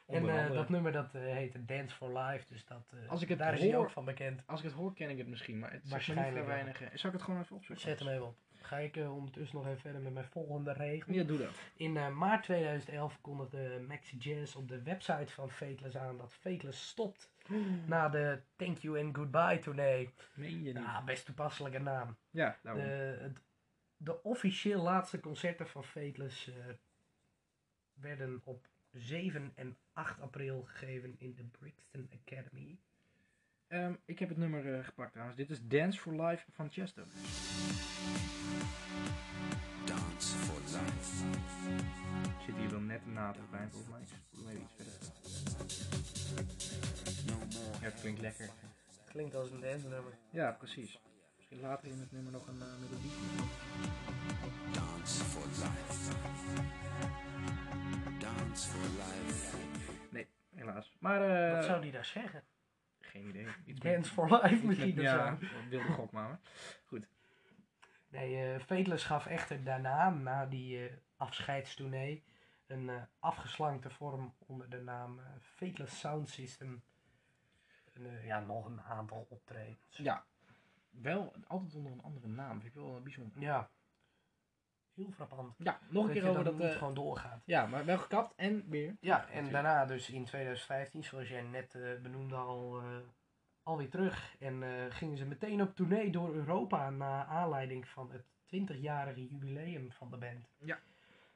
En 0.08 0.28
eh, 0.28 0.52
dat 0.52 0.68
nummer 0.68 0.92
dat 0.92 1.14
eh, 1.14 1.20
heette 1.22 1.64
Dance 1.64 1.94
for 1.96 2.18
Life, 2.18 2.46
dus 2.48 2.64
dat, 2.64 2.92
eh, 3.02 3.10
Als 3.10 3.22
ik 3.22 3.28
het 3.28 3.38
daar 3.38 3.54
is 3.54 3.60
hij 3.60 3.76
ook 3.76 3.90
van 3.90 4.04
bekend. 4.04 4.42
Als 4.46 4.60
ik 4.60 4.66
het 4.66 4.74
hoor, 4.74 4.94
ken 4.94 5.10
ik 5.10 5.18
het 5.18 5.26
misschien, 5.26 5.58
maar 5.58 5.72
het 5.72 5.84
is 5.84 5.90
Waarschijnlijk 5.90 6.28
vrij 6.30 6.40
wel. 6.44 6.54
weinig. 6.54 6.78
Zal 6.78 7.10
ik 7.10 7.16
het 7.16 7.22
gewoon 7.24 7.40
even 7.40 7.56
opzoeken? 7.56 7.84
Zet 7.84 7.98
hem 7.98 8.08
even 8.08 8.26
op. 8.26 8.36
Ga 8.60 8.76
ik 8.78 8.96
eh, 8.96 9.14
ondertussen 9.14 9.56
nog 9.56 9.66
even 9.66 9.80
verder 9.80 10.00
met 10.00 10.12
mijn 10.12 10.26
volgende 10.26 10.72
regel. 10.72 11.12
Ja, 11.12 11.22
doe 11.24 11.38
dat. 11.38 11.50
In 11.76 11.96
eh, 11.96 12.08
maart 12.08 12.42
2011 12.42 13.20
kondigde 13.20 13.84
Maxi 13.88 14.16
Jazz 14.16 14.54
op 14.54 14.68
de 14.68 14.82
website 14.82 15.32
van 15.32 15.50
Fateless 15.50 15.96
aan 15.96 16.16
dat 16.18 16.32
Fateless 16.34 16.88
stopt 16.88 17.30
na 17.86 18.08
de 18.08 18.40
Thank 18.56 18.78
You 18.78 19.00
and 19.04 19.16
Goodbye 19.16 19.58
tournee. 19.58 20.14
Meen 20.34 20.50
je 20.50 20.72
niet? 20.72 20.82
Ja, 20.84 21.02
best 21.04 21.24
toepasselijke 21.24 21.78
naam. 21.78 22.16
Ja, 22.30 22.58
daarom. 22.62 22.82
De, 22.82 22.88
het- 23.20 23.42
de 23.96 24.22
officieel 24.22 24.82
laatste 24.82 25.20
concerten 25.20 25.68
van 25.68 25.84
Fateless 25.84 26.48
eh, 26.48 26.54
werden 27.94 28.40
op 28.44 28.66
7 28.92 29.52
en 29.54 29.76
8 29.92 30.20
april 30.20 30.62
gegeven 30.62 31.14
in 31.18 31.34
de 31.34 31.44
Brixton 31.44 32.10
Academy. 32.22 32.78
Ehm, 33.68 33.94
ik 34.04 34.18
heb 34.18 34.28
het 34.28 34.38
nummer 34.38 34.74
eh, 34.74 34.84
gepakt 34.84 35.10
trouwens. 35.12 35.38
Dit 35.38 35.50
is 35.50 35.58
Dance 35.62 36.00
for 36.00 36.22
Life 36.22 36.44
van 36.50 36.70
Chesto. 36.70 37.02
Dance 39.84 40.36
for 40.36 40.60
life. 40.60 41.24
Ik 42.38 42.44
zit 42.46 42.56
hier 42.56 42.70
wel 42.70 42.80
net 42.80 43.06
na 43.06 43.32
te 43.32 43.40
bij 43.50 43.68
volgens 43.68 43.92
mij. 43.92 44.00
Ik 44.00 44.08
doe 44.30 44.50
even 44.50 44.62
iets 44.62 44.72
verder. 44.76 44.94
No 47.26 47.38
more. 47.38 47.78
Ja, 47.80 47.84
het 47.84 48.00
klinkt 48.00 48.20
lekker. 48.20 48.50
Klinkt 49.08 49.34
als 49.34 49.50
een 49.50 49.60
dance 49.60 49.88
nummer. 49.88 50.12
Ja, 50.30 50.52
precies. 50.52 51.00
Misschien 51.36 51.60
later 51.60 51.88
in 51.88 51.98
het 51.98 52.12
nummer 52.12 52.32
nog 52.32 52.48
een 52.48 52.60
eh, 52.60 52.78
melodie. 52.80 53.10
Dance 54.72 55.24
for 55.24 55.46
life. 55.46 57.26
Dance 58.38 58.68
for 58.68 58.80
life. 58.80 59.56
Nee, 60.10 60.26
helaas. 60.54 60.96
Maar 60.98 61.22
eh 61.22 61.54
Wat 61.54 61.64
zou 61.64 61.80
die 61.80 61.92
daar 61.92 62.04
zeggen? 62.04 62.42
geen 63.00 63.28
idee. 63.28 63.46
Iets 63.64 63.80
Dance 63.80 64.12
for 64.12 64.30
Life 64.42 64.66
misschien 64.66 64.92
of 64.98 65.02
ja, 65.04 65.36
zo. 65.40 65.46
wilde 65.68 65.92
gok 65.92 66.10
maar. 66.12 66.38
Nee, 68.08 68.52
eh 68.54 68.60
Fateless 68.60 69.04
gaf 69.04 69.26
echter 69.26 69.64
daarna, 69.64 70.10
na 70.10 70.46
die 70.46 70.88
eh 70.88 70.92
afscheidstournee, 71.16 72.24
een 72.66 72.88
eh, 72.88 73.02
afgeslankte 73.18 73.90
vorm 73.90 74.34
onder 74.38 74.70
de 74.70 74.80
naam 74.80 75.18
eh 75.18 75.24
Fateless 75.40 75.98
Sound 75.98 76.28
System. 76.28 76.82
En, 77.92 78.06
eh, 78.06 78.26
ja, 78.26 78.40
nog 78.40 78.66
een 78.66 78.80
aantal 78.82 79.26
optredens. 79.28 79.96
Ja, 79.96 80.24
wel 80.90 81.32
altijd 81.46 81.74
onder 81.74 81.92
een 81.92 82.02
andere 82.02 82.28
naam. 82.28 82.60
Vind 82.60 82.74
ik 82.74 82.80
wel 82.80 83.00
bijzonder. 83.02 83.42
Ja. 83.42 83.70
Heel 84.98 85.10
frappant. 85.14 85.54
Ja, 85.58 85.78
nog 85.88 86.02
een 86.08 86.14
dat 86.14 86.22
keer 86.22 86.30
over 86.30 86.44
dat... 86.44 86.58
niet 86.58 86.62
eh, 86.62 86.76
gewoon 86.76 86.94
doorgaat. 86.94 87.42
ja, 87.44 87.66
maar 87.66 87.84
wel 87.84 87.98
gekapt 87.98 88.34
en 88.36 88.64
weer. 88.68 88.96
Ja, 89.00 89.20
en 89.20 89.24
Natuurlijk. 89.26 89.52
daarna 89.52 89.84
dus 89.86 90.10
in 90.10 90.24
2015, 90.24 91.04
zoals 91.04 91.28
jij 91.28 91.42
net 91.42 91.74
eh, 91.74 91.82
benoemde, 92.02 92.34
al, 92.34 92.78
eh, 92.78 92.84
alweer 93.62 93.90
terug. 93.90 94.36
En 94.38 94.62
eh, 94.62 94.94
gingen 94.94 95.16
ze 95.16 95.24
meteen 95.24 95.62
op 95.62 95.76
tournee 95.76 96.10
door 96.10 96.34
Europa 96.34 96.90
na 96.90 97.26
aanleiding 97.26 97.88
van 97.88 98.10
het 98.12 98.24
20-jarige 98.56 99.26
jubileum 99.26 99.92
van 99.92 100.10
de 100.10 100.16
band. 100.16 100.48
Ja. 100.58 100.78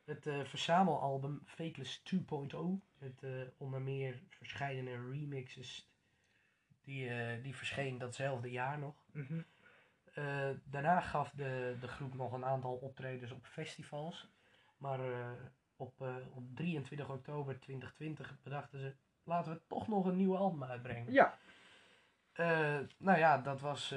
Het 0.05 0.27
eh, 0.27 0.45
verzamelalbum 0.45 1.43
Fakeless 1.45 2.03
2.0, 2.15 2.59
met 2.99 3.23
eh, 3.23 3.31
onder 3.57 3.81
meer 3.81 4.21
verschillende 4.29 5.09
remixes, 5.11 5.91
die, 6.81 7.09
eh, 7.09 7.43
die 7.43 7.57
verscheen 7.57 7.99
datzelfde 7.99 8.51
jaar 8.51 8.79
nog. 8.79 8.95
Mhm. 9.13 9.41
Eh, 10.13 10.51
daarna 10.65 11.01
gaf 11.01 11.31
de, 11.31 11.77
de 11.81 11.89
groep 11.89 12.15
nog 12.15 12.33
een 12.33 12.45
aantal 12.45 12.75
optredens 12.75 13.33
op 13.33 13.47
festivals. 13.47 14.31
Maar 14.77 15.01
eh, 15.01 15.31
op, 15.77 16.01
eh, 16.01 16.17
op 16.35 16.45
23 16.55 17.09
oktober 17.09 17.61
2020 17.61 18.39
bedachten 18.43 18.79
ze, 18.79 18.95
laten 19.25 19.53
we 19.53 19.61
toch 19.67 19.89
nog 19.89 20.05
een 20.07 20.17
nieuw 20.17 20.37
album 20.37 20.65
uitbrengen. 20.65 21.13
Ja, 21.13 21.39
nou 22.99 23.19
ja, 23.19 23.39
dat 23.39 23.61
was 23.61 23.95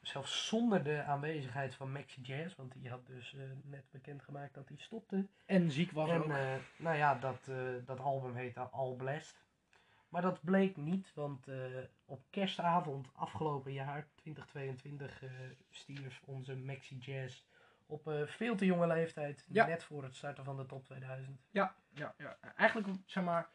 zelfs 0.00 0.46
zonder 0.46 0.84
de 0.84 1.02
aanwezigheid 1.02 1.74
van 1.74 1.92
Maxi 1.92 2.20
Jazz, 2.20 2.56
want 2.56 2.72
die 2.72 2.90
had 2.90 3.06
dus 3.06 3.36
net 3.62 3.84
bekendgemaakt 3.90 4.54
dat 4.54 4.68
hij 4.68 4.76
stopte. 4.76 5.26
en 5.46 5.70
ziek 5.70 5.92
was 5.92 6.10
en 6.10 6.22
ook. 6.22 6.26
nou 6.76 6.96
ja, 6.96 7.14
dat, 7.14 7.50
dat 7.84 8.00
album 8.00 8.34
heette 8.34 8.60
All 8.60 8.94
Blessed. 8.94 9.47
Maar 10.08 10.22
dat 10.22 10.42
bleek 10.42 10.76
niet, 10.76 11.12
want 11.14 11.48
eh, 11.48 11.56
op 12.04 12.24
kerstavond 12.30 13.08
afgelopen 13.14 13.72
jaar, 13.72 14.08
2022, 14.14 15.22
eh, 15.22 15.30
stierf 15.70 16.22
onze 16.24 16.56
Maxi 16.56 16.96
Jazz 16.98 17.42
op 17.86 18.08
eh, 18.08 18.26
veel 18.26 18.56
te 18.56 18.64
jonge 18.66 18.86
leeftijd, 18.86 19.46
Ja. 19.48 19.66
net 19.66 19.84
voor 19.84 20.02
het 20.02 20.14
starten 20.14 20.44
van 20.44 20.56
de 20.56 20.66
top 20.66 20.84
2000. 20.84 21.40
Ja, 21.50 21.74
ja, 21.94 22.14
ja. 22.18 22.38
Eigenlijk, 22.56 22.88
zeg 23.06 23.24
maar, 23.24 23.48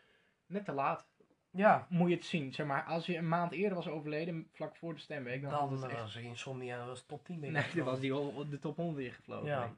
net 0.45 0.65
te 0.65 0.71
laat 0.71 1.07
Ja, 1.55 1.87
moet 1.89 2.09
je 2.09 2.15
het 2.15 2.25
zien. 2.25 2.53
Zeg 2.53 2.65
maar, 2.65 2.83
als 2.83 3.05
je 3.05 3.17
een 3.17 3.27
maand 3.27 3.51
eerder 3.51 3.75
was 3.75 3.87
overleden, 3.87 4.47
vlak 4.51 4.75
voor 4.75 4.93
de 4.93 4.99
stemweek, 4.99 5.41
dan, 5.41 5.51
dan 5.51 5.59
had 5.59 5.81
het 5.81 5.91
echt... 5.91 6.01
was 6.01 6.15
Insomnia 6.15 6.85
was 6.85 7.05
top 7.05 7.25
10 7.25 7.39
Nee, 7.39 7.51
dan 7.75 7.85
was 7.85 7.99
die 7.99 8.49
de 8.49 8.59
top 8.59 8.75
100 8.75 9.05
ingevlogen. 9.05 9.47
Ja. 9.47 9.59
Nee. 9.59 9.73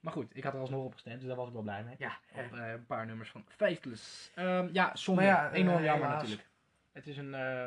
Maar 0.00 0.12
goed, 0.12 0.36
ik 0.36 0.44
had 0.44 0.54
er 0.54 0.60
alsnog 0.60 0.84
op 0.84 0.92
gestemd, 0.92 1.18
dus 1.18 1.28
daar 1.28 1.36
was 1.36 1.46
ik 1.46 1.52
wel 1.52 1.62
blij 1.62 1.84
mee. 1.84 1.94
Ja, 1.98 2.18
Op 2.32 2.52
eh, 2.52 2.70
een 2.70 2.86
paar 2.86 3.06
nummers 3.06 3.30
van 3.30 3.44
Faithless. 3.48 4.30
Ehm, 4.34 4.68
ja, 4.72 4.96
zonde. 4.96 5.22
Ja, 5.22 5.50
eh, 5.50 5.58
Enorm 5.58 5.82
jammer 5.82 6.06
helaas. 6.06 6.22
natuurlijk. 6.22 6.48
Het 6.92 7.06
is 7.06 7.16
een, 7.16 7.34
eh, 7.34 7.62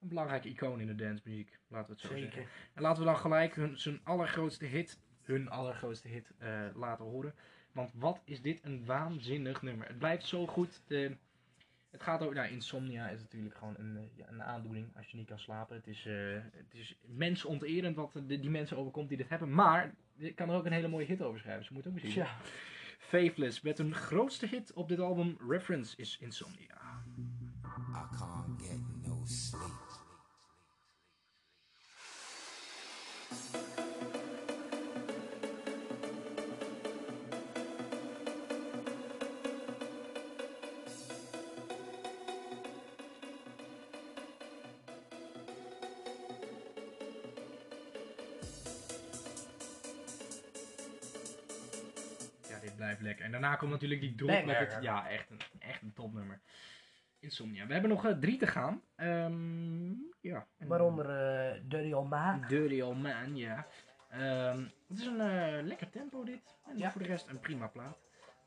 een 0.00 0.08
belangrijke 0.08 0.48
icoon 0.48 0.80
in 0.80 0.86
de 0.86 0.94
dancemuziek, 0.94 1.58
laten 1.68 1.86
we 1.86 1.92
het 1.92 2.00
zo 2.00 2.08
zeggen. 2.08 2.32
zeker. 2.32 2.48
En 2.74 2.82
laten 2.82 2.98
we 3.02 3.08
dan 3.08 3.18
gelijk 3.18 3.54
hun, 3.54 3.78
zijn 3.78 4.00
allergrootste 4.04 4.64
hit, 4.64 4.98
hun 5.22 5.50
allergrootste 5.50 6.08
hit, 6.08 6.32
laten 6.74 7.04
horen. 7.04 7.34
Want 7.72 7.90
wat 7.94 8.20
is 8.24 8.42
dit 8.42 8.64
een 8.64 8.84
waanzinnig 8.84 9.62
nummer. 9.62 9.86
Het 9.86 9.98
blijft 9.98 10.24
zo 10.26 10.46
goed. 10.46 10.82
het 11.90 12.02
gaat 12.02 12.22
over, 12.22 12.34
nou, 12.34 12.48
insomnia 12.48 13.08
is 13.08 13.20
natuurlijk 13.20 13.54
gewoon 13.54 13.74
een, 13.78 14.10
ja, 14.14 14.28
een 14.28 14.42
aandoening 14.42 14.96
als 14.96 15.06
je 15.10 15.16
niet 15.16 15.26
kan 15.26 15.38
slapen. 15.38 15.76
Het 15.76 15.86
is, 15.86 16.04
het 16.52 16.74
is 16.74 16.98
mensonterend 17.00 17.96
wat 17.96 18.12
de, 18.12 18.40
die 18.40 18.50
mensen 18.50 18.76
overkomt 18.76 19.08
die 19.08 19.16
dit 19.16 19.28
hebben. 19.28 19.54
Maar 19.54 19.94
je 20.16 20.32
kan 20.32 20.48
er 20.48 20.56
ook 20.56 20.66
een 20.66 20.72
hele 20.72 20.88
mooie 20.88 21.06
hit 21.06 21.22
over 21.22 21.38
schrijven. 21.40 21.64
Ze 21.64 21.72
moeten 21.72 21.92
ook 21.92 21.98
zien. 21.98 22.24
Faithless 22.98 23.60
met 23.60 23.78
hun 23.78 23.94
grootste 23.94 24.46
hit 24.46 24.72
op 24.72 24.88
dit 24.88 25.00
album, 25.00 25.36
Reference, 25.48 25.96
is 25.96 26.18
Insomnia. 26.20 27.02
En 53.24 53.30
daarna 53.30 53.56
komt 53.56 53.70
natuurlijk 53.70 54.00
die 54.00 54.14
drop 54.14 54.44
met 54.44 54.58
het... 54.58 54.78
Ja, 54.80 55.08
echt 55.08 55.30
een, 55.30 55.40
echt 55.58 55.82
een 55.82 55.92
topnummer. 55.92 56.40
Insomnia. 57.18 57.66
We 57.66 57.72
hebben 57.72 57.90
nog 57.90 58.04
eh, 58.06 58.12
drie 58.12 58.38
te 58.38 58.46
gaan. 58.46 58.82
Ehm, 58.96 59.88
ja. 60.20 60.46
En- 60.58 60.68
waaronder 60.68 61.10
eh 61.10 61.60
Dirty 61.64 61.92
Old 61.92 62.08
Ma. 62.08 62.38
Dirty 62.48 62.80
Old 62.80 63.02
Man, 63.02 63.36
ja. 63.36 63.66
Ehm, 64.10 64.64
het 64.88 64.98
is 64.98 65.06
een 65.06 65.20
eh, 65.20 65.62
lekker 65.62 65.90
tempo 65.90 66.24
dit. 66.24 66.40
En 66.66 66.78
Ja. 66.78 66.90
voor 66.90 67.00
de 67.02 67.06
rest 67.06 67.26
een 67.28 67.40
prima 67.40 67.66
plaat. 67.66 67.98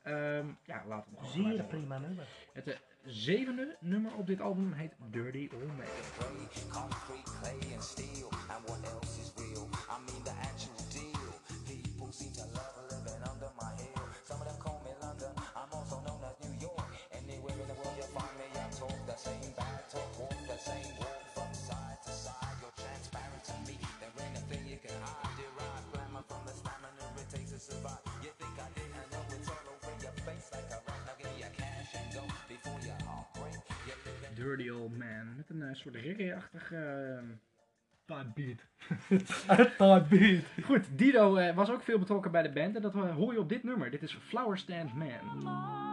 Ehm, 0.03 0.45
ja, 0.63 0.83
laten 0.87 1.11
we 1.11 1.17
hem 1.17 1.25
gewoon 1.27 1.51
Zeer 1.51 1.63
prima 1.63 1.97
nummer. 1.97 2.27
Het 2.53 2.81
zevende 3.05 3.77
nummer 3.79 4.15
op 4.15 4.27
dit 4.27 4.41
album 4.41 4.73
heet 4.73 4.93
Dirty 5.09 5.49
Old 5.53 5.65
Man. 5.77 5.85
Concrete, 6.69 7.31
clay, 7.41 7.73
and 7.73 7.83
steel. 7.83 8.29
And 8.31 8.67
what 8.69 8.83
else 8.93 9.19
is 9.21 9.33
real? 9.35 9.65
I 9.65 9.97
mean 10.05 10.23
the 10.23 10.31
actual 10.41 10.89
deal. 10.89 11.31
People 11.65 12.11
seem 12.11 12.31
to 12.31 12.41
love 12.45 12.73
living 12.89 13.06
same 19.27 19.53
talk, 19.91 20.19
walk 20.19 20.39
the 20.47 20.57
same 20.69 20.91
walk 20.99 21.21
from 21.35 21.51
side 21.51 21.99
to 22.05 22.11
side. 22.11 22.55
You're 22.61 22.77
transparent 22.79 23.43
to 23.49 23.55
me. 23.67 23.75
There 23.99 24.13
ain't 24.23 24.37
a 24.39 24.43
thing 24.49 24.63
you 24.71 24.79
can 24.79 24.95
hide. 25.03 25.35
Derive 25.35 25.85
glamour 25.91 26.23
from 26.29 26.41
the 26.47 26.53
stamina 26.59 27.05
it 27.19 27.27
takes 27.33 27.51
to 27.51 27.59
survive. 27.59 28.03
You 28.23 28.31
think 28.39 28.55
I 28.55 28.67
didn't 28.77 29.07
know 29.11 29.23
it's 29.35 29.49
all 29.51 29.67
over 29.73 29.93
your 29.99 30.15
face 30.23 30.47
like 30.55 30.69
a 30.71 30.79
rock. 30.87 31.01
Now 31.07 31.15
give 31.19 31.29
me 31.33 31.43
your 31.43 31.53
cash 31.59 31.91
and 31.99 32.07
go 32.15 32.23
before 32.47 32.79
your 32.87 32.99
heart 33.07 33.27
break. 33.35 33.59
Dirty 34.35 34.69
Old 34.71 34.95
Man. 34.95 35.35
Met 35.37 35.49
een 35.49 35.61
eh, 35.61 35.75
soort 35.75 35.95
reggae-achtige... 35.95 36.79
Uh, 38.07 38.19
beat. 38.35 38.61
Taartbeat. 39.77 40.43
Goed, 40.63 40.85
Dido 40.91 41.35
eh, 41.35 41.55
was 41.55 41.69
ook 41.69 41.83
veel 41.83 41.99
betrokken 41.99 42.31
bij 42.31 42.41
de 42.41 42.51
band. 42.51 42.75
En 42.75 42.81
dat 42.81 42.95
eh, 42.95 43.15
hoor 43.15 43.33
je 43.33 43.39
op 43.39 43.49
dit 43.49 43.63
nummer. 43.63 43.91
Dit 43.91 44.03
is 44.03 44.17
Flower 44.29 44.57
Stand 44.57 44.93
Man. 44.93 45.86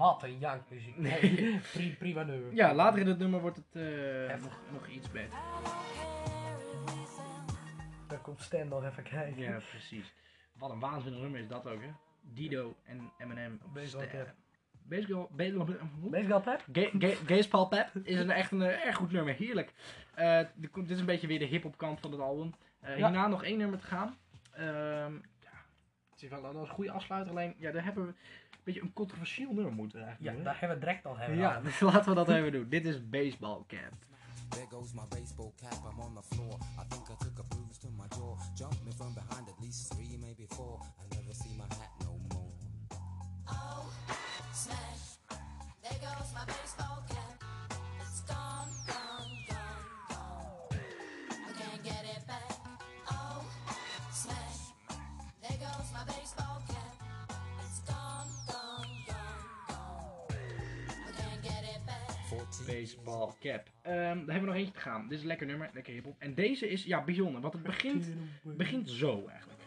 Wat 0.00 0.22
een 0.22 0.38
jankmuziek. 0.38 0.96
Nee, 0.98 1.60
pri- 1.72 1.96
prima 1.98 2.22
nummer. 2.22 2.54
Ja, 2.54 2.74
later 2.74 3.00
in 3.00 3.06
het 3.06 3.18
nummer 3.18 3.40
wordt 3.40 3.56
het 3.56 3.82
eh, 3.82 4.42
nog, 4.42 4.60
nog 4.72 4.88
iets 4.88 5.10
beter. 5.10 5.38
Dan 8.08 8.20
komt 8.22 8.40
Stan 8.42 8.68
nog 8.68 8.84
even 8.84 9.02
kijken. 9.02 9.42
Ja, 9.42 9.58
precies. 9.70 10.12
Wat 10.52 10.70
een 10.70 10.80
waanzinnig 10.80 11.20
nummer 11.20 11.40
is 11.40 11.48
dat 11.48 11.66
ook, 11.66 11.82
hè? 11.82 11.90
Dido 12.20 12.74
en 12.84 13.12
Eminem. 13.18 13.60
Baseball 13.74 14.06
cap. 14.06 14.34
Baseball, 14.82 15.26
hoe? 16.00 16.10
Baseball 16.10 16.40
pep? 16.40 16.64
Pep 17.68 17.90
is 18.06 18.18
een, 18.18 18.30
echt 18.30 18.50
een 18.52 18.62
eh, 18.62 18.86
erg 18.86 18.96
goed 18.96 19.12
nummer, 19.12 19.34
heerlijk. 19.34 19.72
Eh, 20.14 20.40
dit 20.56 20.90
is 20.90 20.98
een 21.00 21.06
beetje 21.06 21.26
weer 21.26 21.38
de 21.38 21.44
hip-hop 21.44 21.76
kant 21.76 22.00
van 22.00 22.10
het 22.10 22.20
album. 22.20 22.54
Ja. 22.82 22.94
Hierna 22.94 23.26
nog 23.26 23.44
één 23.44 23.58
nummer 23.58 23.78
te 23.78 23.86
gaan. 23.86 24.16
Ehm, 24.52 25.12
het 26.22 26.32
is 26.32 26.40
wel 26.40 26.52
dat 26.52 26.62
is 26.62 26.68
een 26.68 26.74
goede 26.74 26.90
afsluiter, 26.92 27.30
alleen 27.32 27.54
ja, 27.58 27.70
daar 27.70 27.84
hebben 27.84 28.04
we 28.06 28.08
een 28.10 28.16
beetje 28.64 28.80
een 28.82 28.92
controversieel 28.92 29.52
nummer 29.52 29.72
moeten 29.72 29.98
we 29.98 30.04
Ja, 30.04 30.10
eigenlijk 30.10 30.34
doen. 30.36 30.44
daar 30.44 30.60
hebben 30.60 30.78
we 30.78 30.86
het 30.86 30.92
direct 30.92 31.06
al 31.06 31.16
hebben. 31.18 31.38
ja, 31.38 31.60
dus 31.66 31.80
laten 31.80 32.08
we 32.08 32.14
dat 32.14 32.28
even 32.28 32.52
doen. 32.52 32.68
Dit 32.68 32.84
is 32.84 33.08
Baseball 33.08 33.64
Cap. 33.66 33.92
There 34.48 34.66
goes 34.70 34.92
my 34.92 35.02
baseball 35.08 35.52
cap, 35.56 35.78
I'm 35.92 36.00
on 36.00 36.14
the 36.14 36.22
floor. 36.34 36.54
I 36.78 36.84
think 36.88 37.08
I 37.08 37.14
took 37.24 37.38
a 37.38 37.42
bruise 37.48 37.78
to 37.80 37.88
my 37.90 38.06
jaw. 38.08 38.36
Jump 38.54 38.74
me 38.84 38.92
from 38.96 39.14
behind 39.14 39.48
at 39.48 39.58
least 39.60 39.92
three, 39.94 40.18
maybe 40.18 40.46
four. 40.48 40.78
I 41.02 41.14
never 41.14 41.34
see 41.34 41.54
my 41.56 41.66
hat 41.78 41.92
no 42.00 42.12
more. 42.32 42.52
Oh, 43.46 43.84
smash. 44.52 45.04
There 45.82 45.98
goes 46.06 46.30
my 46.34 46.44
baseball 46.46 46.89
Baseball 62.72 63.32
Cap. 63.40 63.66
Ehm, 63.82 63.94
daar 63.94 64.14
hebben 64.16 64.34
we 64.40 64.40
nog 64.46 64.54
eentje 64.54 64.72
te 64.72 64.80
gaan. 64.80 65.02
Dit 65.02 65.12
is 65.12 65.20
een 65.20 65.26
lekker 65.26 65.46
nummer, 65.46 65.70
lekker 65.72 65.92
hip-hop. 65.92 66.16
En 66.18 66.34
deze 66.34 66.68
is 66.68 66.84
ja, 66.84 67.04
bijzonder, 67.04 67.40
want 67.40 67.52
het 67.52 67.62
begint, 67.62 68.06
begint 68.42 68.90
zo 68.90 69.26
eigenlijk. 69.28 69.60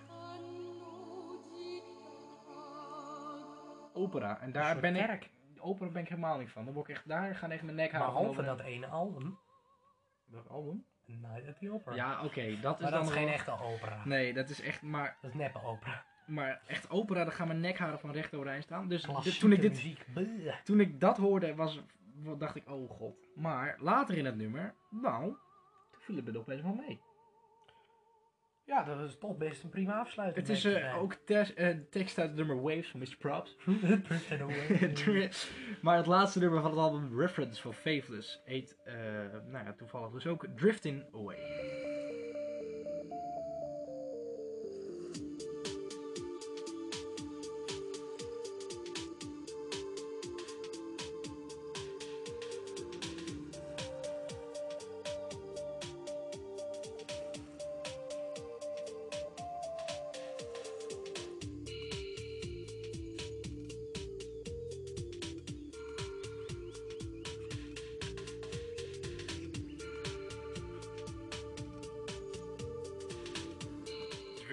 Opera. 3.93 4.39
En 4.41 4.51
daar 4.51 4.79
ben 4.79 4.95
ik. 4.95 5.29
Opera 5.59 5.89
ben 5.89 6.01
ik 6.01 6.09
helemaal 6.09 6.37
niet 6.37 6.49
van. 6.49 6.65
Dan 6.65 6.73
word 6.73 6.89
ik 6.89 6.95
echt 6.95 7.07
daar 7.07 7.35
gaan 7.35 7.51
even 7.51 7.65
mijn 7.65 7.77
nek 7.77 7.91
Maar 7.91 8.01
halen. 8.01 8.15
behalve 8.15 8.43
dat 8.43 8.59
ene 8.59 8.87
album. 8.87 9.37
Welk 10.25 10.47
album? 10.47 10.85
Night 11.05 11.47
at 11.47 11.59
the 11.59 11.71
Opera. 11.71 11.95
Ja, 11.95 12.23
oké, 12.23 12.59
dat 12.61 12.75
is 12.75 12.81
maar 12.81 12.91
dan 12.91 12.99
dat 12.99 13.09
is 13.09 13.15
geen 13.15 13.25
wel- 13.25 13.33
echte 13.33 13.51
opera. 13.63 14.01
Nee, 14.05 14.33
dat 14.33 14.49
is 14.49 14.61
echt 14.61 14.81
maar, 14.81 15.17
Dat 15.21 15.31
is 15.31 15.37
neppe 15.37 15.63
opera. 15.63 16.03
maar 16.25 16.61
echt 16.67 16.89
opera, 16.89 17.23
daar 17.23 17.33
gaan 17.33 17.47
mijn 17.47 17.59
nekharen 17.59 17.99
van 17.99 18.11
recht 18.11 18.33
overeind 18.33 18.63
staan. 18.63 18.87
Dus 18.87 19.05
dit- 19.23 19.39
toen, 19.39 19.51
ik 19.51 19.61
dit, 19.61 19.71
muziek. 19.71 20.05
Toen 20.63 20.79
ik 20.79 20.99
dat 20.99 21.17
hoorde, 21.17 21.55
was, 21.55 21.81
wat 22.23 22.39
dacht 22.39 22.55
ik, 22.55 22.69
oh 22.69 22.89
god. 22.89 23.27
Maar 23.35 23.77
later 23.79 24.17
in 24.17 24.25
het 24.25 24.35
nummer, 24.35 24.75
nou, 24.89 25.23
toen 25.91 26.01
viel 26.01 26.15
het 26.15 26.25
me 26.25 26.39
opeens 26.39 26.61
wel 26.61 26.73
mee. 26.73 27.01
Ja, 28.65 28.83
dat 28.83 28.99
is 28.99 29.17
toch 29.17 29.37
best 29.37 29.63
een 29.63 29.69
prima 29.69 29.99
afsluiting. 29.99 30.47
Het 30.47 30.57
is 30.57 30.65
eh, 30.65 31.01
ook 31.01 31.13
tes- 31.13 31.53
eh, 31.53 31.77
tekst 31.89 32.17
uit 32.17 32.27
het 32.27 32.37
nummer 32.37 32.61
Waves 32.61 32.89
van 32.89 32.99
Mr. 32.99 33.15
Props. 33.17 33.57
Maar 35.81 35.97
het 35.97 36.05
laatste 36.05 36.39
nummer 36.39 36.61
van 36.61 36.69
het 36.69 36.79
album 36.79 37.19
Reference 37.19 37.61
van 37.61 37.73
Faithless 37.73 38.41
heet, 38.45 38.77
eh, 38.83 38.93
nou 39.47 39.65
ja, 39.65 39.73
toevallig 39.73 40.11
dus 40.11 40.27
ook 40.27 40.47
Drifting 40.55 41.05
Away. 41.13 41.92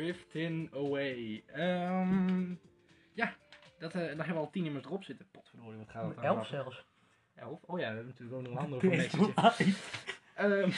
Drifting 0.00 0.74
Away. 0.74 1.42
Ehm, 1.46 2.54
ja, 3.12 3.34
dat, 3.78 3.94
eh, 3.94 4.00
daar 4.00 4.08
hebben 4.08 4.34
we 4.34 4.40
al 4.40 4.50
tien 4.50 4.62
nummers 4.62 4.84
erop 4.84 5.04
zitten. 5.04 5.26
Potverdorie, 5.30 5.78
wat 5.78 5.90
gaat 5.90 6.06
het 6.06 6.16
nou 6.16 6.26
Elf 6.36 6.46
zelfs. 6.46 6.86
Elf? 7.34 7.62
Oh 7.62 7.78
ja, 7.78 7.88
we 7.88 7.94
hebben 7.94 8.06
natuurlijk 8.06 8.36
ook 8.36 8.42
nog 8.42 8.52
een 8.52 8.58
andere 8.58 8.80
voor 8.80 8.96
Message. 8.96 9.72
Ehm, 10.34 10.70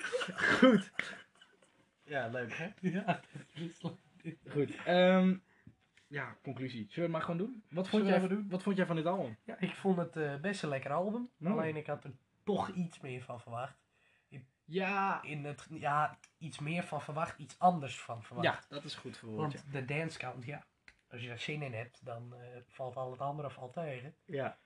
goed. 0.58 0.92
Ja, 2.02 2.26
leuk 2.28 2.52
hè? 2.52 2.68
Ja. 2.90 3.20
Goed. 4.48 4.74
ehm, 4.84 5.36
ja, 6.06 6.36
conclusie. 6.42 6.86
Zullen 6.90 6.94
we 6.94 7.00
het 7.00 7.10
maar 7.10 7.22
gewoon 7.22 7.38
doen? 7.38 7.64
Wat 7.70 7.88
vond, 7.88 8.04
Zullen 8.04 8.20
jij, 8.20 8.28
we 8.28 8.34
doen? 8.34 8.48
wat 8.48 8.62
vond 8.62 8.76
jij 8.76 8.86
van 8.86 8.96
dit 8.96 9.06
album? 9.06 9.38
Ja, 9.44 9.56
ik 9.58 9.74
vond 9.74 9.96
het 9.96 10.16
eh, 10.16 10.36
best 10.36 10.62
een 10.62 10.68
lekker 10.68 10.92
album. 10.92 11.30
Mm. 11.36 11.52
Alleen 11.52 11.76
ik 11.76 11.86
had 11.86 12.04
er 12.04 12.12
toch 12.44 12.68
iets 12.68 13.00
meer 13.00 13.22
van 13.22 13.40
verwacht. 13.40 13.81
Ja, 14.72 15.22
In 15.22 15.44
het, 15.44 15.66
ja, 15.70 16.18
iets 16.38 16.58
meer 16.58 16.82
van 16.84 17.02
verwacht, 17.02 17.38
iets 17.38 17.58
anders 17.58 18.00
van 18.00 18.22
verwacht. 18.22 18.46
ja 18.46 18.60
dat 18.68 18.84
is 18.84 18.94
goed 18.94 19.16
verwoord. 19.16 19.52
Want 19.52 19.72
de 19.72 19.84
dance 19.84 20.18
count, 20.18 20.44
ja. 20.44 20.64
Als 21.08 21.20
je 21.22 21.28
daar 21.28 21.38
zin 21.38 21.62
in 21.62 21.74
hebt, 21.74 22.04
dan 22.04 22.34
eh, 22.34 22.40
valt 22.68 22.96
al 22.96 23.10
het 23.10 23.20
andere 23.20 23.50
valt 23.50 23.72
tegen. 23.72 24.14
Ja, 24.24 24.58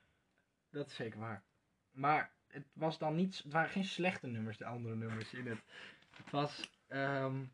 dat 0.70 0.86
is 0.86 0.94
zeker 0.94 1.20
waar. 1.20 1.44
Maar 1.90 2.32
het 2.46 2.66
was 2.72 2.98
dan 2.98 3.14
niet, 3.14 3.40
het 3.42 3.52
waren 3.52 3.70
geen 3.70 3.84
slechte 3.84 4.26
nummers, 4.26 4.56
de 4.56 4.64
andere 4.64 4.96
nummers 4.96 5.32
in 5.32 5.46
het. 5.46 5.62
Het 6.16 6.30
was, 6.30 6.70
ehm 6.88 7.44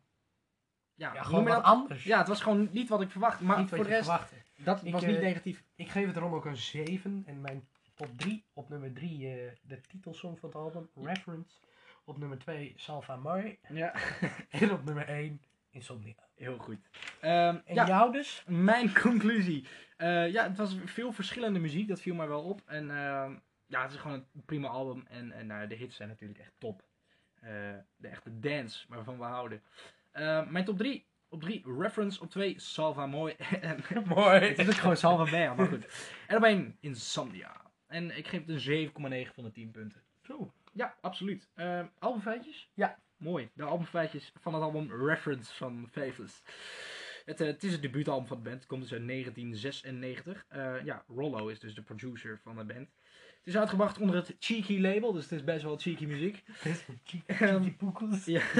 ja, 0.95 1.23
gewoon 1.23 1.43
wat 1.43 1.53
dat? 1.53 1.63
anders. 1.63 2.03
Ja, 2.03 2.17
het 2.17 2.27
was 2.27 2.41
gewoon 2.41 2.69
niet 2.71 2.89
wat 2.89 3.01
ik 3.01 3.09
verwacht. 3.11 3.39
Maar 3.41 3.57
Niet 3.59 3.69
voor 3.69 3.77
wat 3.77 3.87
de 3.87 3.93
rest, 3.93 4.05
verwachtte. 4.09 4.35
dat 4.57 4.85
Ik, 4.85 4.91
was 4.91 5.03
eh, 5.03 5.09
niet 5.09 5.21
negatief. 5.21 5.63
Ik 5.75 5.89
geef 5.89 6.07
het 6.07 6.15
erom 6.15 6.33
ook 6.33 6.45
een 6.45 6.57
7. 6.57 7.23
En 7.25 7.41
mijn 7.41 7.67
top 7.93 8.17
3 8.17 8.45
op 8.53 8.69
nummer 8.69 8.93
3 8.93 9.27
eh, 9.27 9.51
de 9.61 9.81
titelsong 9.81 10.39
van 10.39 10.49
het 10.49 10.57
album, 10.57 10.89
Reference. 10.95 11.57
Op 12.03 12.17
nummer 12.17 12.37
2 12.39 12.73
Salva 12.75 13.15
Mai. 13.15 13.59
Ja, 13.69 13.93
En 14.49 14.71
op 14.71 14.83
nummer 14.85 15.07
1 15.07 15.41
Insomnia. 15.69 16.15
heel 16.35 16.57
goed. 16.57 16.89
Ehm, 17.21 17.57
En 17.65 17.75
ja, 17.75 17.87
jou 17.87 18.11
dus? 18.11 18.43
mijn 18.47 18.93
conclusie. 19.01 19.67
Eh, 19.97 20.31
ja, 20.31 20.43
het 20.47 20.57
was 20.57 20.77
veel 20.85 21.11
verschillende 21.11 21.59
muziek, 21.59 21.87
dat 21.87 22.01
viel 22.01 22.15
mij 22.15 22.27
wel 22.27 22.43
op. 22.43 22.61
En 22.65 22.89
ehm, 22.89 23.35
ja, 23.65 23.81
het 23.81 23.91
is 23.91 23.97
gewoon 23.99 24.25
een 24.33 24.45
prima 24.45 24.67
album. 24.67 25.05
En, 25.07 25.31
en 25.31 25.47
nou, 25.47 25.67
de 25.67 25.75
hits 25.75 25.95
zijn 25.95 26.09
natuurlijk 26.09 26.39
echt 26.39 26.51
top. 26.57 26.83
Eh, 27.41 27.49
de 27.95 28.07
echte 28.07 28.39
dance 28.39 28.85
waarvan 28.87 29.17
we 29.17 29.23
houden. 29.23 29.61
Eh, 30.11 30.47
mijn 30.49 30.65
top 30.65 30.77
3. 30.77 31.05
Op 31.29 31.41
3 31.41 31.63
Reference. 31.79 32.21
Op 32.21 32.29
2 32.29 32.59
Salva 32.59 33.05
Mooi. 33.05 33.35
Mooi. 34.05 34.39
het 34.39 34.59
is 34.59 34.67
ook 34.67 34.73
gewoon 34.73 34.97
Salva 34.97 35.31
Bea, 35.31 35.53
maar 35.53 35.67
goed. 35.67 35.87
En 36.27 36.37
op 36.37 36.43
1 36.43 36.77
Insomnia. 36.79 37.61
En 37.87 38.17
ik 38.17 38.27
geef 38.27 38.45
het 38.45 38.65
een 38.67 39.25
7,9 39.29 39.33
van 39.33 39.43
de 39.43 39.51
10 39.51 39.71
punten. 39.71 40.01
Zo. 40.21 40.53
Ja, 40.73 40.95
absoluut. 41.01 41.49
Uh, 41.55 41.85
albumfeitjes? 41.99 42.69
Ja. 42.73 42.99
Mooi. 43.17 43.49
De 43.53 43.63
albumfeitjes 43.63 44.31
van 44.39 44.53
het 44.53 44.63
album 44.63 45.05
Reference 45.05 45.53
van 45.55 45.87
Faithless. 45.91 46.41
Het, 47.25 47.41
eh, 47.41 47.47
het 47.47 47.63
is 47.63 47.71
het 47.71 47.81
debuutalbum 47.81 48.27
van 48.27 48.37
de 48.37 48.43
band. 48.43 48.55
Het 48.55 48.65
komt 48.65 48.81
dus 48.81 48.91
uit 48.91 49.01
1996. 49.01 50.45
Eh, 50.47 50.83
ja, 50.83 51.03
Rollo 51.07 51.47
is 51.47 51.59
dus 51.59 51.75
de 51.75 51.81
producer 51.81 52.39
van 52.43 52.55
de 52.55 52.65
band. 52.65 52.89
Het 53.43 53.53
is 53.53 53.59
uitgebracht 53.59 53.97
onder 53.99 54.15
het 54.15 54.35
Cheeky 54.39 54.79
label, 54.79 55.11
dus 55.13 55.23
het 55.23 55.31
is 55.31 55.43
best 55.43 55.63
wel 55.63 55.77
cheeky 55.77 56.05
muziek. 56.05 56.43
Ehm, 57.25 57.61
Die 57.61 57.71
poekels. 57.73 58.25
Ja. 58.25 58.41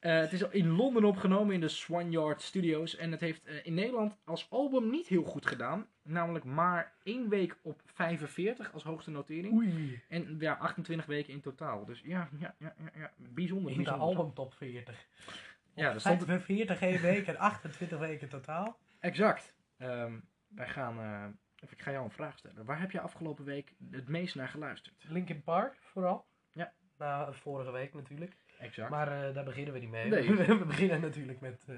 Eh, 0.00 0.18
het 0.18 0.32
is 0.32 0.42
in 0.42 0.68
Londen 0.68 1.04
opgenomen 1.04 1.54
in 1.54 1.60
de 1.60 1.68
Swanyard 1.68 2.42
Studios. 2.42 2.96
En 2.96 3.10
het 3.10 3.20
heeft 3.20 3.44
eh, 3.44 3.54
in 3.62 3.74
Nederland 3.74 4.16
als 4.24 4.50
album 4.50 4.90
niet 4.90 5.06
heel 5.06 5.22
goed 5.22 5.46
gedaan. 5.46 5.86
Namelijk 6.02 6.44
maar 6.44 6.92
één 7.02 7.28
week 7.28 7.58
op 7.62 7.80
45 7.84 8.72
als 8.72 8.82
hoogste 8.82 9.10
notering. 9.10 9.54
Oei. 9.54 10.00
En 10.08 10.36
ja, 10.38 10.54
28 10.54 11.06
weken 11.06 11.32
in 11.32 11.40
totaal. 11.40 11.84
Dus 11.84 12.00
ja, 12.04 12.28
ja, 12.38 12.54
ja, 12.58 12.74
ja, 12.78 12.90
ja. 13.00 13.12
bijzonder. 13.16 13.72
In 13.72 13.82
de 13.82 13.90
album 13.90 14.34
top 14.34 14.54
40. 14.54 15.06
Ja, 15.74 15.92
er 15.92 16.00
stond 16.00 16.24
45 16.24 16.80
één 16.80 17.00
week 17.00 17.26
en 17.26 17.36
28 17.36 17.98
weken 17.98 18.28
totaal. 18.28 18.78
exact. 19.00 19.54
Ehm, 19.76 20.12
wij 20.48 20.68
gaan, 20.68 20.98
eh, 21.00 21.24
of 21.66 21.72
ik 21.72 21.82
ga 21.82 21.90
jou 21.90 22.04
een 22.04 22.10
vraag 22.10 22.38
stellen. 22.38 22.64
Waar 22.64 22.80
heb 22.80 22.90
je 22.90 23.00
afgelopen 23.00 23.44
week 23.44 23.74
het 23.90 24.08
meest 24.08 24.34
naar 24.34 24.48
geluisterd? 24.48 25.04
Linkin 25.08 25.42
Park 25.42 25.76
vooral. 25.80 26.26
Ja. 26.52 26.72
Na 26.98 27.32
vorige 27.32 27.70
week 27.70 27.94
natuurlijk. 27.94 28.36
Exact. 28.58 28.90
Maar 28.90 29.26
eh, 29.28 29.34
daar 29.34 29.44
beginnen 29.44 29.72
we 29.72 29.78
niet 29.78 29.90
mee. 29.90 30.08
Nee. 30.08 30.34
we 30.58 30.64
beginnen 30.66 31.00
natuurlijk 31.00 31.40
met... 31.40 31.64
eh, 31.68 31.76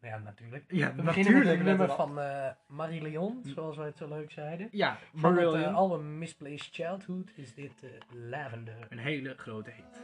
nou 0.00 0.14
ja, 0.14 0.18
natuurlijk. 0.18 0.64
ja, 0.68 0.94
We 0.94 1.02
beginnen 1.02 1.38
met 1.38 1.46
het 1.46 1.62
nummer 1.62 1.88
van 1.90 2.18
eh 2.20 2.50
Marie-Leon, 2.66 3.40
zoals 3.44 3.76
wij 3.76 3.86
het 3.86 3.96
zo 3.96 4.08
leuk 4.08 4.30
zeiden. 4.30 4.68
Ja, 4.70 4.98
Van 5.14 5.30
het 5.36 5.40
Marillion. 5.44 5.68
eh, 5.70 5.74
album 5.74 6.18
Misplaced 6.18 6.74
Childhood 6.74 7.32
is 7.34 7.54
dit 7.54 7.82
eh, 7.82 7.90
Lavender. 8.10 8.86
Een 8.88 8.98
hele 8.98 9.34
grote 9.36 9.70
hit. 9.70 10.00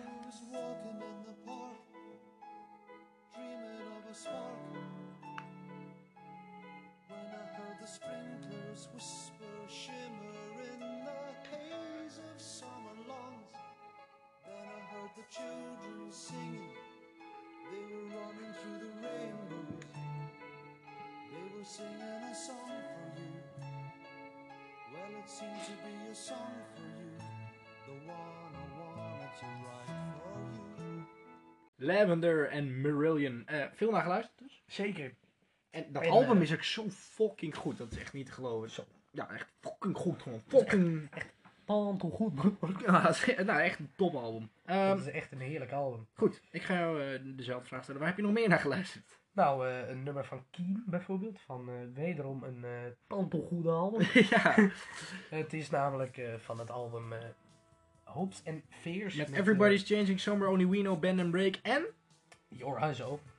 I 8.05 8.62
shadows 8.73 8.89
whisper, 8.95 9.45
shimmer 9.69 10.63
in 10.73 10.81
the 10.81 11.51
haze 11.51 12.19
of 12.19 12.41
summer 12.41 12.97
lawns. 13.09 13.53
Then 14.45 14.55
I 14.55 14.81
heard 14.93 15.11
the 15.17 15.25
children 15.31 16.11
singing, 16.11 16.77
they 17.71 17.95
were 17.95 18.07
running 18.17 18.55
through 18.61 18.79
the 18.79 18.93
rainbows. 19.03 19.85
They 21.31 21.59
were 21.59 21.65
singing 21.65 22.25
a 22.31 22.35
song 22.35 22.71
for 22.89 23.21
you. 23.21 23.41
Well, 24.93 25.21
it 25.23 25.31
seemed 25.31 25.65
to 25.67 25.73
be 25.85 26.11
a 26.11 26.15
song 26.15 26.55
for 26.75 26.83
you, 26.83 27.19
the 27.87 28.07
one 28.07 28.53
I 28.55 28.67
wanted 28.81 29.33
to 29.41 29.47
write 29.65 30.15
for 30.17 30.83
you. 30.83 31.87
Lavender 31.87 32.45
and 32.45 32.83
Marillion. 32.83 33.47
Uh, 33.53 33.65
veel 33.73 33.91
naar 33.91 34.03
geluisterd 34.03 34.39
dus? 34.39 34.63
Zeker. 34.67 35.15
En 35.73 35.93
dat 35.93 36.03
En, 36.03 36.11
album 36.11 36.37
eh, 36.37 36.43
is 36.43 36.53
ook 36.53 36.63
zo 36.63 36.85
fucking 36.91 37.57
goed. 37.57 37.79
Dat 37.79 37.93
is 37.93 37.99
echt 37.99 38.13
niet 38.13 38.27
te 38.27 38.33
geloven. 38.33 38.71
Zo. 38.71 38.85
Ja, 39.11 39.31
echt 39.31 39.49
fucking 39.61 39.97
goed 39.97 40.23
gewoon. 40.23 40.43
Fucking... 40.47 41.09
Goed. 41.67 42.83
Ja, 42.87 43.01
dat 43.03 43.11
is- 43.27 43.45
nou, 43.45 43.61
echt 43.61 43.79
een 43.79 43.91
topalbum. 43.97 44.51
Ehm, 44.65 44.89
dat 44.89 44.99
is 44.99 45.07
echt 45.13 45.33
een 45.33 45.41
heerlijk 45.41 45.73
album. 45.73 46.07
goed, 46.15 46.41
ik 46.51 46.63
ga 46.63 46.75
jou 46.75 47.03
eh, 47.03 47.21
dezelfde 47.37 47.67
vraag 47.69 47.83
stellen. 47.83 48.01
Waar 48.01 48.09
heb 48.09 48.19
je 48.19 48.25
nog 48.25 48.33
meer 48.33 48.49
naar 48.49 48.59
geluisterd? 48.59 49.21
Nou, 49.33 49.69
eh, 49.69 49.89
een 49.89 50.03
nummer 50.03 50.25
van 50.25 50.45
Keen 50.51 50.83
bijvoorbeeld. 50.87 51.41
Van 51.41 51.93
wederom 51.95 52.43
een 52.43 52.65
eh 52.65 52.71
pantelgoede 53.07 53.71
album. 53.71 54.07
ja, 54.31 54.55
het 55.39 55.53
is 55.53 55.71
namelijk 55.71 56.21
van 56.39 56.59
het 56.59 56.71
album 56.71 57.13
Hopes 58.05 58.43
and 58.45 58.63
Fears. 58.69 59.15
met 59.15 59.31
eh, 59.31 59.39
Everybody's 59.39 59.83
Changing, 59.87 60.21
Somewhere 60.21 60.53
Only 60.53 60.69
We 60.69 60.79
Know, 60.79 60.99
Bend 61.01 61.21
and 61.21 61.31
Break 61.31 61.59
en... 61.63 61.85
Your 62.49 62.81
Eyes 62.83 63.03
Open. 63.03 63.32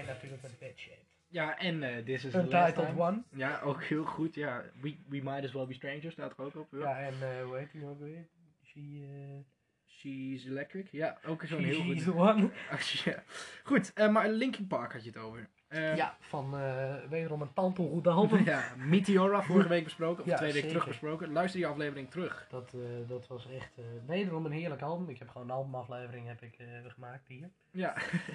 En 0.00 0.06
natuurlijk 0.06 0.42
met 0.42 0.58
Bad 0.58 0.76
Shape. 0.76 0.98
Ja, 1.28 1.58
en 1.58 1.82
eh 1.82 2.04
This 2.04 2.24
is 2.24 2.30
the 2.32 2.36
Last 2.46 2.52
Untitled 2.52 2.86
Time. 2.86 3.02
One. 3.02 3.22
Ja, 3.34 3.60
ook 3.60 3.82
heel 3.82 4.04
goed. 4.04 4.34
Ja, 4.34 4.64
We, 4.80 4.96
We 5.08 5.20
Might 5.22 5.44
As 5.44 5.52
Well 5.52 5.66
Be 5.66 5.74
Strangers 5.74 6.12
staat 6.12 6.38
er 6.38 6.44
ook 6.44 6.54
op. 6.56 6.68
Ja. 6.70 6.78
Ja, 6.78 6.98
en 7.00 7.14
eh, 7.22 7.44
hoe 7.44 7.56
heet 7.56 7.72
die 7.72 7.84
ook 7.86 8.00
weer? 8.00 8.26
She, 8.64 8.80
eh, 8.80 9.38
She's 9.86 10.44
Electric. 10.44 10.88
Ja, 10.90 11.18
ook 11.26 11.44
zo'n 11.44 11.64
heel 11.64 11.74
She's 11.82 12.04
goed. 12.04 12.14
the 12.14 12.14
One. 12.14 12.50
ja. 13.04 13.22
Goed, 13.64 13.92
eh, 13.92 14.08
maar 14.10 14.28
Linkin 14.28 14.66
Park 14.66 14.92
had 14.92 15.04
je 15.04 15.10
het 15.10 15.18
over. 15.18 15.48
Eh, 15.70 15.96
Ja, 15.96 16.16
van 16.20 16.58
eh, 16.58 16.94
wederom 17.08 17.40
een 17.42 17.52
pantelgoede 17.52 18.10
album. 18.10 18.44
ja, 18.54 18.62
Meteora, 18.76 19.42
vorige 19.42 19.68
week 19.68 19.84
besproken, 19.84 20.22
of 20.22 20.28
Ja, 20.30 20.36
twee 20.36 20.52
weken 20.52 20.68
terug 20.68 20.86
besproken. 20.86 21.32
Luister 21.32 21.60
die 21.60 21.68
aflevering 21.68 22.10
terug. 22.10 22.46
Dat, 22.50 22.72
eh, 22.74 23.08
dat 23.08 23.26
was 23.26 23.48
echt 23.50 23.78
eh, 23.78 23.84
wederom 24.06 24.44
een 24.46 24.52
heerlijk 24.52 24.82
album. 24.82 25.08
Ik 25.08 25.18
heb 25.18 25.28
gewoon 25.28 25.48
een 25.48 25.54
albumaflevering 25.54 26.26
heb 26.26 26.42
ik, 26.42 26.54
eh, 26.58 26.66
gemaakt 26.86 27.28
hier. 27.28 27.50
Ja, 27.70 27.94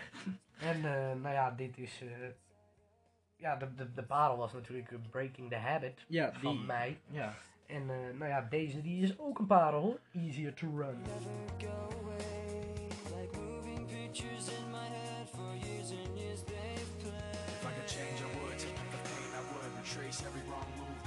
En 0.60 0.76
eh, 0.86 1.22
nou 1.22 1.34
ja, 1.34 1.52
dit 1.52 1.78
is... 1.78 2.02
eh, 2.02 2.08
ja, 3.36 3.56
de, 3.56 3.76
de, 3.76 3.92
de 3.92 4.04
parel 4.04 4.38
was 4.38 4.54
natuurlijk 4.54 5.10
Breaking 5.10 5.50
the 5.50 5.56
Habit 5.58 6.06
ja 6.08 6.32
van 6.34 6.56
die. 6.58 6.66
mij. 6.66 7.00
Ja. 7.10 7.34
En 7.68 7.82
eh, 7.90 8.18
nou 8.18 8.30
ja, 8.30 8.48
deze 8.50 8.82
die 8.82 9.04
is 9.04 9.20
ook 9.20 9.40
een 9.40 9.46
parel. 9.46 9.82
hoor. 9.82 10.00
Easier 10.14 10.54
to 10.54 10.78
run. 10.78 10.98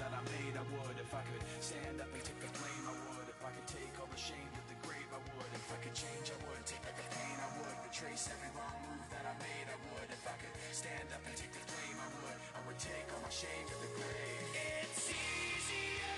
That 0.09 0.17
I 0.17 0.25
made, 0.41 0.57
I 0.57 0.65
would. 0.73 0.97
If 0.97 1.13
I 1.13 1.21
could 1.29 1.45
stand 1.61 2.01
up 2.01 2.09
and 2.09 2.23
take 2.25 2.41
the 2.41 2.49
blame, 2.57 2.85
I 2.89 2.97
would. 2.97 3.29
If 3.29 3.41
I 3.45 3.53
could 3.53 3.69
take 3.69 3.93
all 4.01 4.09
the 4.09 4.17
shame 4.17 4.49
to 4.57 4.63
the 4.73 4.79
grave, 4.89 5.05
I 5.13 5.21
would. 5.21 5.51
If 5.53 5.69
I 5.69 5.77
could 5.85 5.93
change, 5.93 6.33
I 6.33 6.39
would. 6.49 6.65
Take 6.65 6.81
the 6.81 6.97
pain, 7.13 7.37
I 7.37 7.49
would. 7.61 7.77
Retrace 7.85 8.33
every 8.33 8.49
wrong 8.57 8.73
move 8.89 9.05
that 9.13 9.25
I 9.29 9.35
made, 9.37 9.69
I 9.69 9.77
would. 9.77 10.09
If 10.09 10.25
I 10.25 10.37
could 10.41 10.57
stand 10.73 11.09
up 11.13 11.21
and 11.29 11.37
take 11.37 11.53
the 11.53 11.61
blame, 11.69 11.99
I 12.01 12.09
would. 12.09 12.39
I 12.57 12.61
would 12.65 12.81
take 12.81 13.05
all 13.13 13.21
my 13.21 13.29
shame 13.29 13.67
to 13.69 13.77
the 13.85 13.91
grave. 14.01 14.49
It's 14.81 15.13
easier 15.13 16.17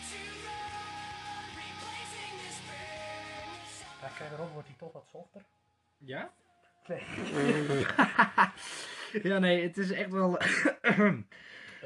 to 0.00 0.20
run, 0.48 1.44
replacing 1.60 2.34
this 2.40 2.58
pain. 2.64 3.52
Ja, 4.00 4.08
verderop 4.16 4.50
wordt 4.56 4.68
hij 4.68 4.78
toch 4.80 4.92
wat 4.96 5.06
softer. 5.12 5.42
Ja? 5.98 6.32
Nee. 6.88 7.04
ja, 9.30 9.38
nee, 9.38 9.62
het 9.62 9.76
is 9.76 9.90
echt 9.90 10.10
wel... 10.10 10.38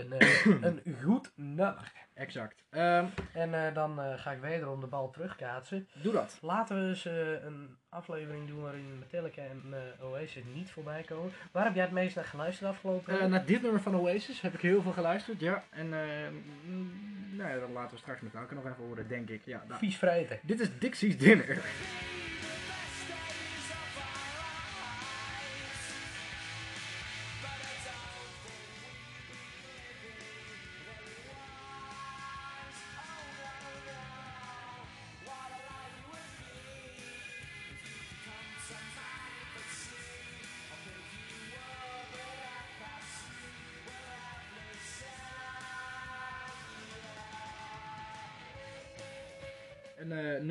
Een, 0.00 0.12
eh, 0.12 0.44
een 0.60 0.80
goed 1.04 1.30
nummer. 1.34 1.92
exact. 2.14 2.62
Ehm, 2.70 3.04
En 3.32 3.66
eh, 3.66 3.74
dan 3.74 4.00
eh, 4.00 4.18
ga 4.18 4.30
ik 4.32 4.40
wederom 4.40 4.80
de 4.80 4.86
bal 4.86 5.10
terugkaatsen. 5.10 5.88
doe 6.02 6.12
dat. 6.12 6.38
Laten 6.42 6.80
we 6.82 6.88
eens 6.88 7.04
een 7.44 7.76
aflevering 7.88 8.48
doen 8.48 8.62
waarin 8.62 8.98
Metallica 8.98 9.42
en 9.42 9.74
Oasis 10.02 10.42
niet 10.54 10.70
voorbij 10.70 11.02
komen. 11.02 11.32
Waar 11.52 11.64
heb 11.64 11.74
jij 11.74 11.84
het 11.84 11.92
meest 11.92 12.16
naar 12.16 12.24
geluisterd 12.24 12.70
afgelopen? 12.70 13.20
Eh, 13.20 13.26
naar 13.26 13.44
dit 13.46 13.62
nummer 13.62 13.80
van 13.80 13.94
Oasis 13.96 14.40
heb 14.40 14.54
ik 14.54 14.60
heel 14.60 14.82
veel 14.82 14.92
geluisterd, 14.92 15.40
ja. 15.40 15.64
En 15.70 15.92
eh, 15.94 16.28
mm, 16.66 16.92
nou 17.36 17.50
ja, 17.50 17.58
dat 17.58 17.68
laten 17.68 17.90
we 17.94 17.98
straks 17.98 18.20
met 18.20 18.34
elkaar 18.34 18.54
nog 18.54 18.64
even 18.64 18.84
horen, 18.84 19.08
denk 19.08 19.28
ik. 19.28 19.42
Ja, 19.44 19.64
nou, 19.68 19.78
Vies 19.78 19.96
vreten. 19.96 20.38
dit 20.42 20.60
is 20.60 20.68
Dixie's 20.78 21.18
Dinner. 21.18 21.58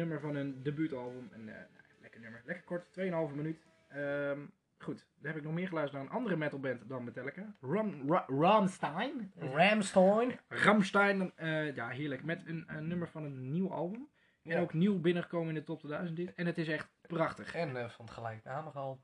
nummer 0.10 0.20
van 0.28 0.36
hun 0.36 0.64
debuutalbum. 0.64 1.30
Een, 1.32 1.44
nou, 1.46 1.58
lekker 2.02 2.20
nummer. 2.22 2.42
Lekker 2.46 2.66
kort, 2.66 2.86
2,5 3.32 3.36
minuut. 3.36 3.68
Ehm, 3.88 4.40
goed, 4.78 5.06
dan 5.18 5.28
heb 5.32 5.36
ik 5.36 5.44
nog 5.44 5.54
meer 5.54 5.68
geluisterd 5.68 6.02
naar 6.02 6.12
een 6.12 6.18
andere 6.18 6.36
metalband 6.38 6.90
dan 6.90 7.04
Metallica. 7.04 7.56
Ram, 7.62 8.10
Ra- 8.12 8.26
Rammstein. 8.28 9.32
Ramstein. 9.38 10.40
Ramstein, 10.48 11.32
eh, 11.36 11.76
ja 11.76 11.88
heerlijk. 11.90 12.24
Met 12.24 12.42
een, 12.46 12.64
een 12.68 12.88
nummer 12.88 13.08
van 13.08 13.24
een 13.24 13.52
nieuw 13.52 13.72
album. 13.72 14.10
En 14.44 14.52
Ja. 14.56 14.60
ook 14.62 14.74
nieuw 14.74 15.00
binnengekomen 15.00 15.48
in 15.50 15.56
de 15.56 15.64
top 15.64 15.80
2000 15.80 16.18
dit. 16.18 16.34
En 16.36 16.46
het 16.46 16.58
is 16.58 16.68
echt 16.68 16.90
prachtig. 17.08 17.56
En 17.56 17.78
eh, 17.78 17.90
van 17.90 18.06
het 18.06 18.14
gelijknamige 18.14 18.78
al. 18.78 19.00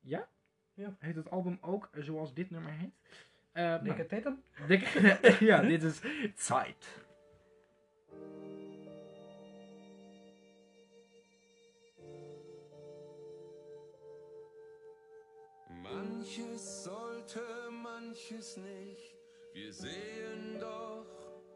Ja? 0.00 0.28
Ja. 0.74 0.96
Heet 0.98 1.14
het 1.16 1.30
album 1.30 1.58
ook 1.60 1.88
zoals 1.92 2.34
dit 2.34 2.50
nummer 2.50 2.70
heet? 2.72 2.94
Nou, 3.52 3.82
Dikke 3.84 4.06
titten. 4.06 4.42
Dikke- 4.66 5.36
ja, 5.50 5.60
dit 5.60 5.82
is 5.82 6.00
Zeit. 6.34 7.01
Manches 16.02 16.84
sollte, 16.84 17.40
manches 17.70 18.56
nicht. 18.56 19.14
Wir 19.52 19.72
sehen 19.72 20.58
doch, 20.58 21.06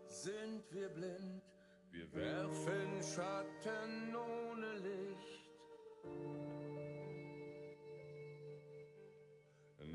sind 0.07 0.63
wir 0.71 0.89
blind. 0.89 1.43
Wir 1.91 2.13
werfen 2.13 3.03
Schatten 3.03 4.15
ohne 4.15 4.73
Licht. 4.87 5.51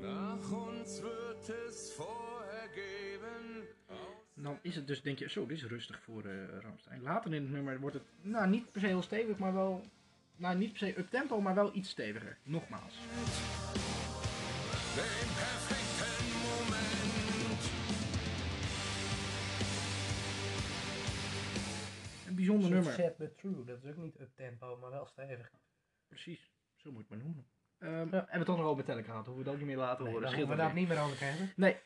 Nach 0.00 0.52
uns 0.52 1.02
wird 1.02 1.48
es 1.66 1.92
vorher 1.92 2.68
geben. 2.74 3.66
Dan 4.34 4.58
is 4.62 4.74
het 4.76 4.86
dus, 4.86 5.02
denk 5.02 5.18
je, 5.18 5.30
zo, 5.30 5.46
dit 5.46 5.56
is 5.56 5.64
rustig 5.64 6.02
voor 6.02 6.24
eh 6.24 6.58
Ramstein. 6.60 7.02
Later 7.02 7.34
in 7.34 7.42
het 7.42 7.52
nummer 7.52 7.80
wordt 7.80 7.94
het, 7.94 8.04
nou, 8.20 8.48
niet 8.48 8.72
per 8.72 8.80
se 8.80 8.86
heel 8.86 9.02
stevig, 9.02 9.38
maar 9.38 9.54
wel, 9.54 9.84
nou, 10.36 10.56
niet 10.56 10.70
per 10.70 10.78
se 10.78 10.98
up-tempo, 10.98 11.40
maar 11.40 11.54
wel 11.54 11.74
iets 11.74 11.90
steviger. 11.90 12.38
Nogmaals. 12.42 12.98
Den 14.96 15.04
perfekten 15.38 16.24
Moment. 16.44 17.60
Een 22.26 22.34
bijzonder 22.34 22.70
nummer. 22.70 22.92
Set 22.92 23.16
but 23.16 23.38
true. 23.38 23.64
Dat 23.64 23.78
is 23.82 23.90
ook 23.90 23.96
niet 23.96 24.20
up 24.20 24.30
tempo, 24.36 24.78
maar 24.80 24.90
wel 24.90 25.06
stevig. 25.06 25.50
Precies, 26.08 26.50
zo 26.76 26.90
moet 26.92 27.00
het 27.00 27.08
maar 27.10 27.18
noemen. 27.18 27.46
Ehm 27.78 27.90
Ja. 27.92 27.98
Hebben 27.98 28.26
we 28.30 28.36
het 28.36 28.44
toch 28.46 28.56
nog 28.56 28.64
over 28.66 28.76
Metallica 28.76 29.10
gehad, 29.10 29.26
hoeven 29.26 29.44
we 29.44 29.50
het 29.50 29.58
ook 29.60 29.66
niet 29.66 29.76
meer 29.76 29.84
laten 29.84 30.04
Nee, 30.04 30.12
horen. 30.12 30.22
daar 30.22 30.32
Scheelt 30.32 30.48
hoeven 30.48 30.64
we 30.64 30.70
daar 30.70 30.80
niet. 30.80 30.88
meer 30.88 31.00
over 31.04 31.16
te 31.18 31.24
hebben. 31.24 31.52
Nee. 31.56 31.76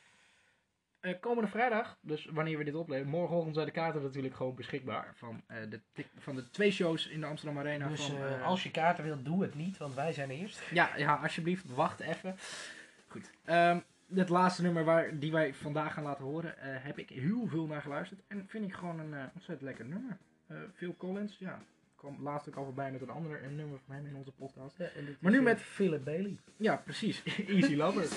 Eh, 1.01 1.21
komende 1.21 1.51
vrijdag, 1.51 1.99
dus 2.01 2.25
wanneer 2.25 2.59
we 2.59 2.65
dit 2.65 2.75
opnemen, 2.75 3.09
morgenochtend 3.09 3.55
zijn 3.55 3.67
de 3.67 3.73
kaarten 3.73 4.03
natuurlijk 4.03 4.35
gewoon 4.35 4.55
beschikbaar. 4.55 5.13
Van, 5.17 5.43
eh, 5.47 5.57
de, 5.71 5.81
van 6.19 6.35
de 6.37 6.51
twee 6.51 6.71
shows 6.71 7.07
in 7.09 7.21
de 7.21 7.27
Amsterdam 7.27 7.59
Arena. 7.59 7.89
Dus 7.89 8.01
van, 8.07 8.17
eh, 8.27 8.43
als 8.47 8.63
je 8.63 8.71
kaarten 8.71 9.05
wilt, 9.05 9.25
doe 9.25 9.43
het 9.43 9.55
niet, 9.55 9.77
want 9.77 9.95
wij 9.95 10.13
zijn 10.13 10.31
eerst. 10.31 10.61
Ja, 10.71 10.97
ja, 10.97 11.15
alsjeblieft, 11.15 11.75
wacht 11.75 12.01
even. 12.01 12.37
Goed. 13.17 13.31
Ehm, 13.45 13.79
het 14.15 14.29
laatste 14.29 14.63
nummer 14.63 14.85
waar, 14.85 15.19
die 15.19 15.33
wij 15.33 15.55
vandaag 15.55 15.93
gaan 15.95 16.03
laten 16.05 16.25
horen, 16.25 16.59
eh, 16.59 16.69
heb 16.85 16.99
ik 16.99 17.09
heel 17.09 17.47
veel 17.47 17.67
naar 17.67 17.83
geluisterd. 17.83 18.21
En 18.29 18.45
vind 18.49 18.65
ik 18.65 18.73
gewoon 18.75 18.99
een 18.99 19.15
eh, 19.15 19.25
ontzettend 19.35 19.63
lekker 19.63 19.85
nummer. 19.85 20.17
Eh, 20.47 20.57
Phil 20.75 20.95
Collins, 20.97 21.39
ja, 21.39 21.59
kwam 21.97 22.23
laatst 22.23 22.49
ook 22.49 22.57
al 22.57 22.65
voorbij 22.65 22.93
met 22.93 23.01
een 23.01 23.11
ander 23.11 23.45
een 23.45 23.57
nummer 23.57 23.79
van 23.87 23.95
hem 23.95 24.07
in 24.07 24.17
onze 24.17 24.33
podcast. 24.33 24.79
Ja, 24.79 24.85
en 24.85 25.05
dit 25.05 25.21
Maar 25.21 25.33
nu 25.33 25.43
met- 25.43 25.61
Philip 25.61 26.05
Bailey. 26.05 26.37
Ja, 26.57 26.77
precies. 26.77 27.23
Easy 27.47 27.75
Lover. 27.75 28.07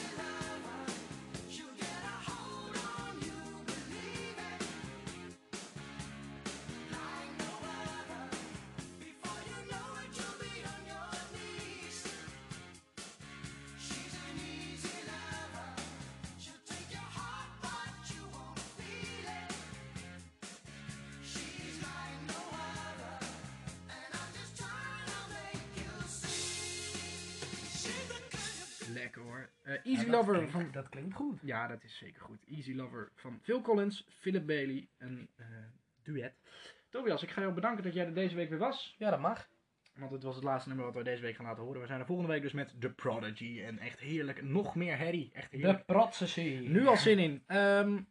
Easy 29.84 30.06
Ja, 30.06 30.12
Lover 30.12 30.34
klinkt- 30.34 30.52
van... 30.52 30.72
Dat 30.72 30.89
klinkt 30.89 31.15
goed. 31.15 31.39
Ja, 31.42 31.68
dat 31.68 31.84
is 31.84 31.98
zeker 31.98 32.22
goed. 32.22 32.44
Easy 32.48 32.74
Lover 32.74 33.12
van 33.15 33.39
Phil 33.42 33.62
Collins, 33.62 34.06
Philip 34.20 34.48
Bailey, 34.48 34.88
een 34.98 35.30
eh, 35.36 35.46
duet. 36.04 36.34
Tobias, 36.89 37.24
ik 37.24 37.30
ga 37.30 37.42
jou 37.42 37.54
bedanken 37.54 37.84
dat 37.84 37.94
jij 37.94 38.06
er 38.06 38.13
deze 38.13 38.36
week 38.36 38.50
weer 38.50 38.60
was. 38.60 38.96
Ja, 38.98 39.10
dat 39.10 39.20
mag. 39.20 39.48
Want 39.96 40.12
het 40.12 40.24
was 40.24 40.36
het 40.36 40.44
laatste 40.44 40.70
nummer 40.70 40.86
wat 40.86 40.96
we 40.96 41.04
deze 41.04 41.22
week 41.22 41.36
gaan 41.36 41.46
laten 41.46 41.63
horen. 41.63 41.82
We 41.82 41.88
zijn 41.88 42.00
er 42.00 42.06
volgende 42.06 42.32
week 42.32 42.42
dus 42.42 42.52
met 42.54 42.76
The 42.82 42.89
Prodigy. 42.89 43.62
En 43.62 43.80
echt 43.80 44.00
heerlijk. 44.00 44.42
Nog 44.44 44.76
meer 44.76 44.98
herrie. 44.98 45.30
Echt 45.34 45.52
De 45.52 45.58
heerlijk. 45.58 45.86
Protsesie. 45.86 46.70
Nu 46.70 46.88
al 46.88 46.98
zin 46.98 47.20
in. 47.20 47.44
Ehm, 47.48 48.02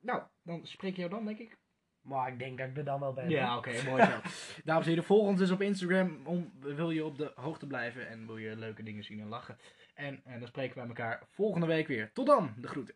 nou, 0.00 0.22
dan 0.42 0.66
spreek 0.66 0.92
je 0.94 0.98
jou 0.98 1.10
dan, 1.10 1.24
denk 1.24 1.38
ik. 1.38 1.58
Maar 2.00 2.32
ik 2.32 2.38
denk 2.38 2.58
dat 2.58 2.68
ik 2.68 2.76
er 2.76 2.84
dan 2.84 3.00
wel 3.00 3.12
ben. 3.12 3.28
Ja, 3.28 3.56
oké, 3.56 3.82
mooi 3.84 4.04
zo. 4.04 4.20
Dames 4.64 4.82
en 4.84 4.88
heren, 4.88 5.04
volg 5.04 5.26
ons 5.26 5.38
dus 5.38 5.50
op 5.50 5.60
Instagram. 5.60 6.26
Om, 6.26 6.52
wil 6.60 6.90
je 6.90 7.04
op 7.04 7.18
de 7.18 7.32
hoogte 7.34 7.66
blijven 7.66 8.08
en 8.08 8.26
wil 8.26 8.36
je 8.36 8.56
leuke 8.56 8.82
dingen 8.82 9.04
zien 9.04 9.20
en 9.20 9.28
lachen. 9.28 9.58
En, 10.00 10.20
en 10.24 10.38
dan 10.38 10.48
spreken 10.48 10.76
wij 10.76 10.86
elkaar 10.86 11.22
volgende 11.28 11.66
week 11.66 11.86
weer. 11.86 12.10
Tot 12.12 12.26
dan, 12.26 12.54
de 12.56 12.68
groeten. 12.68 12.88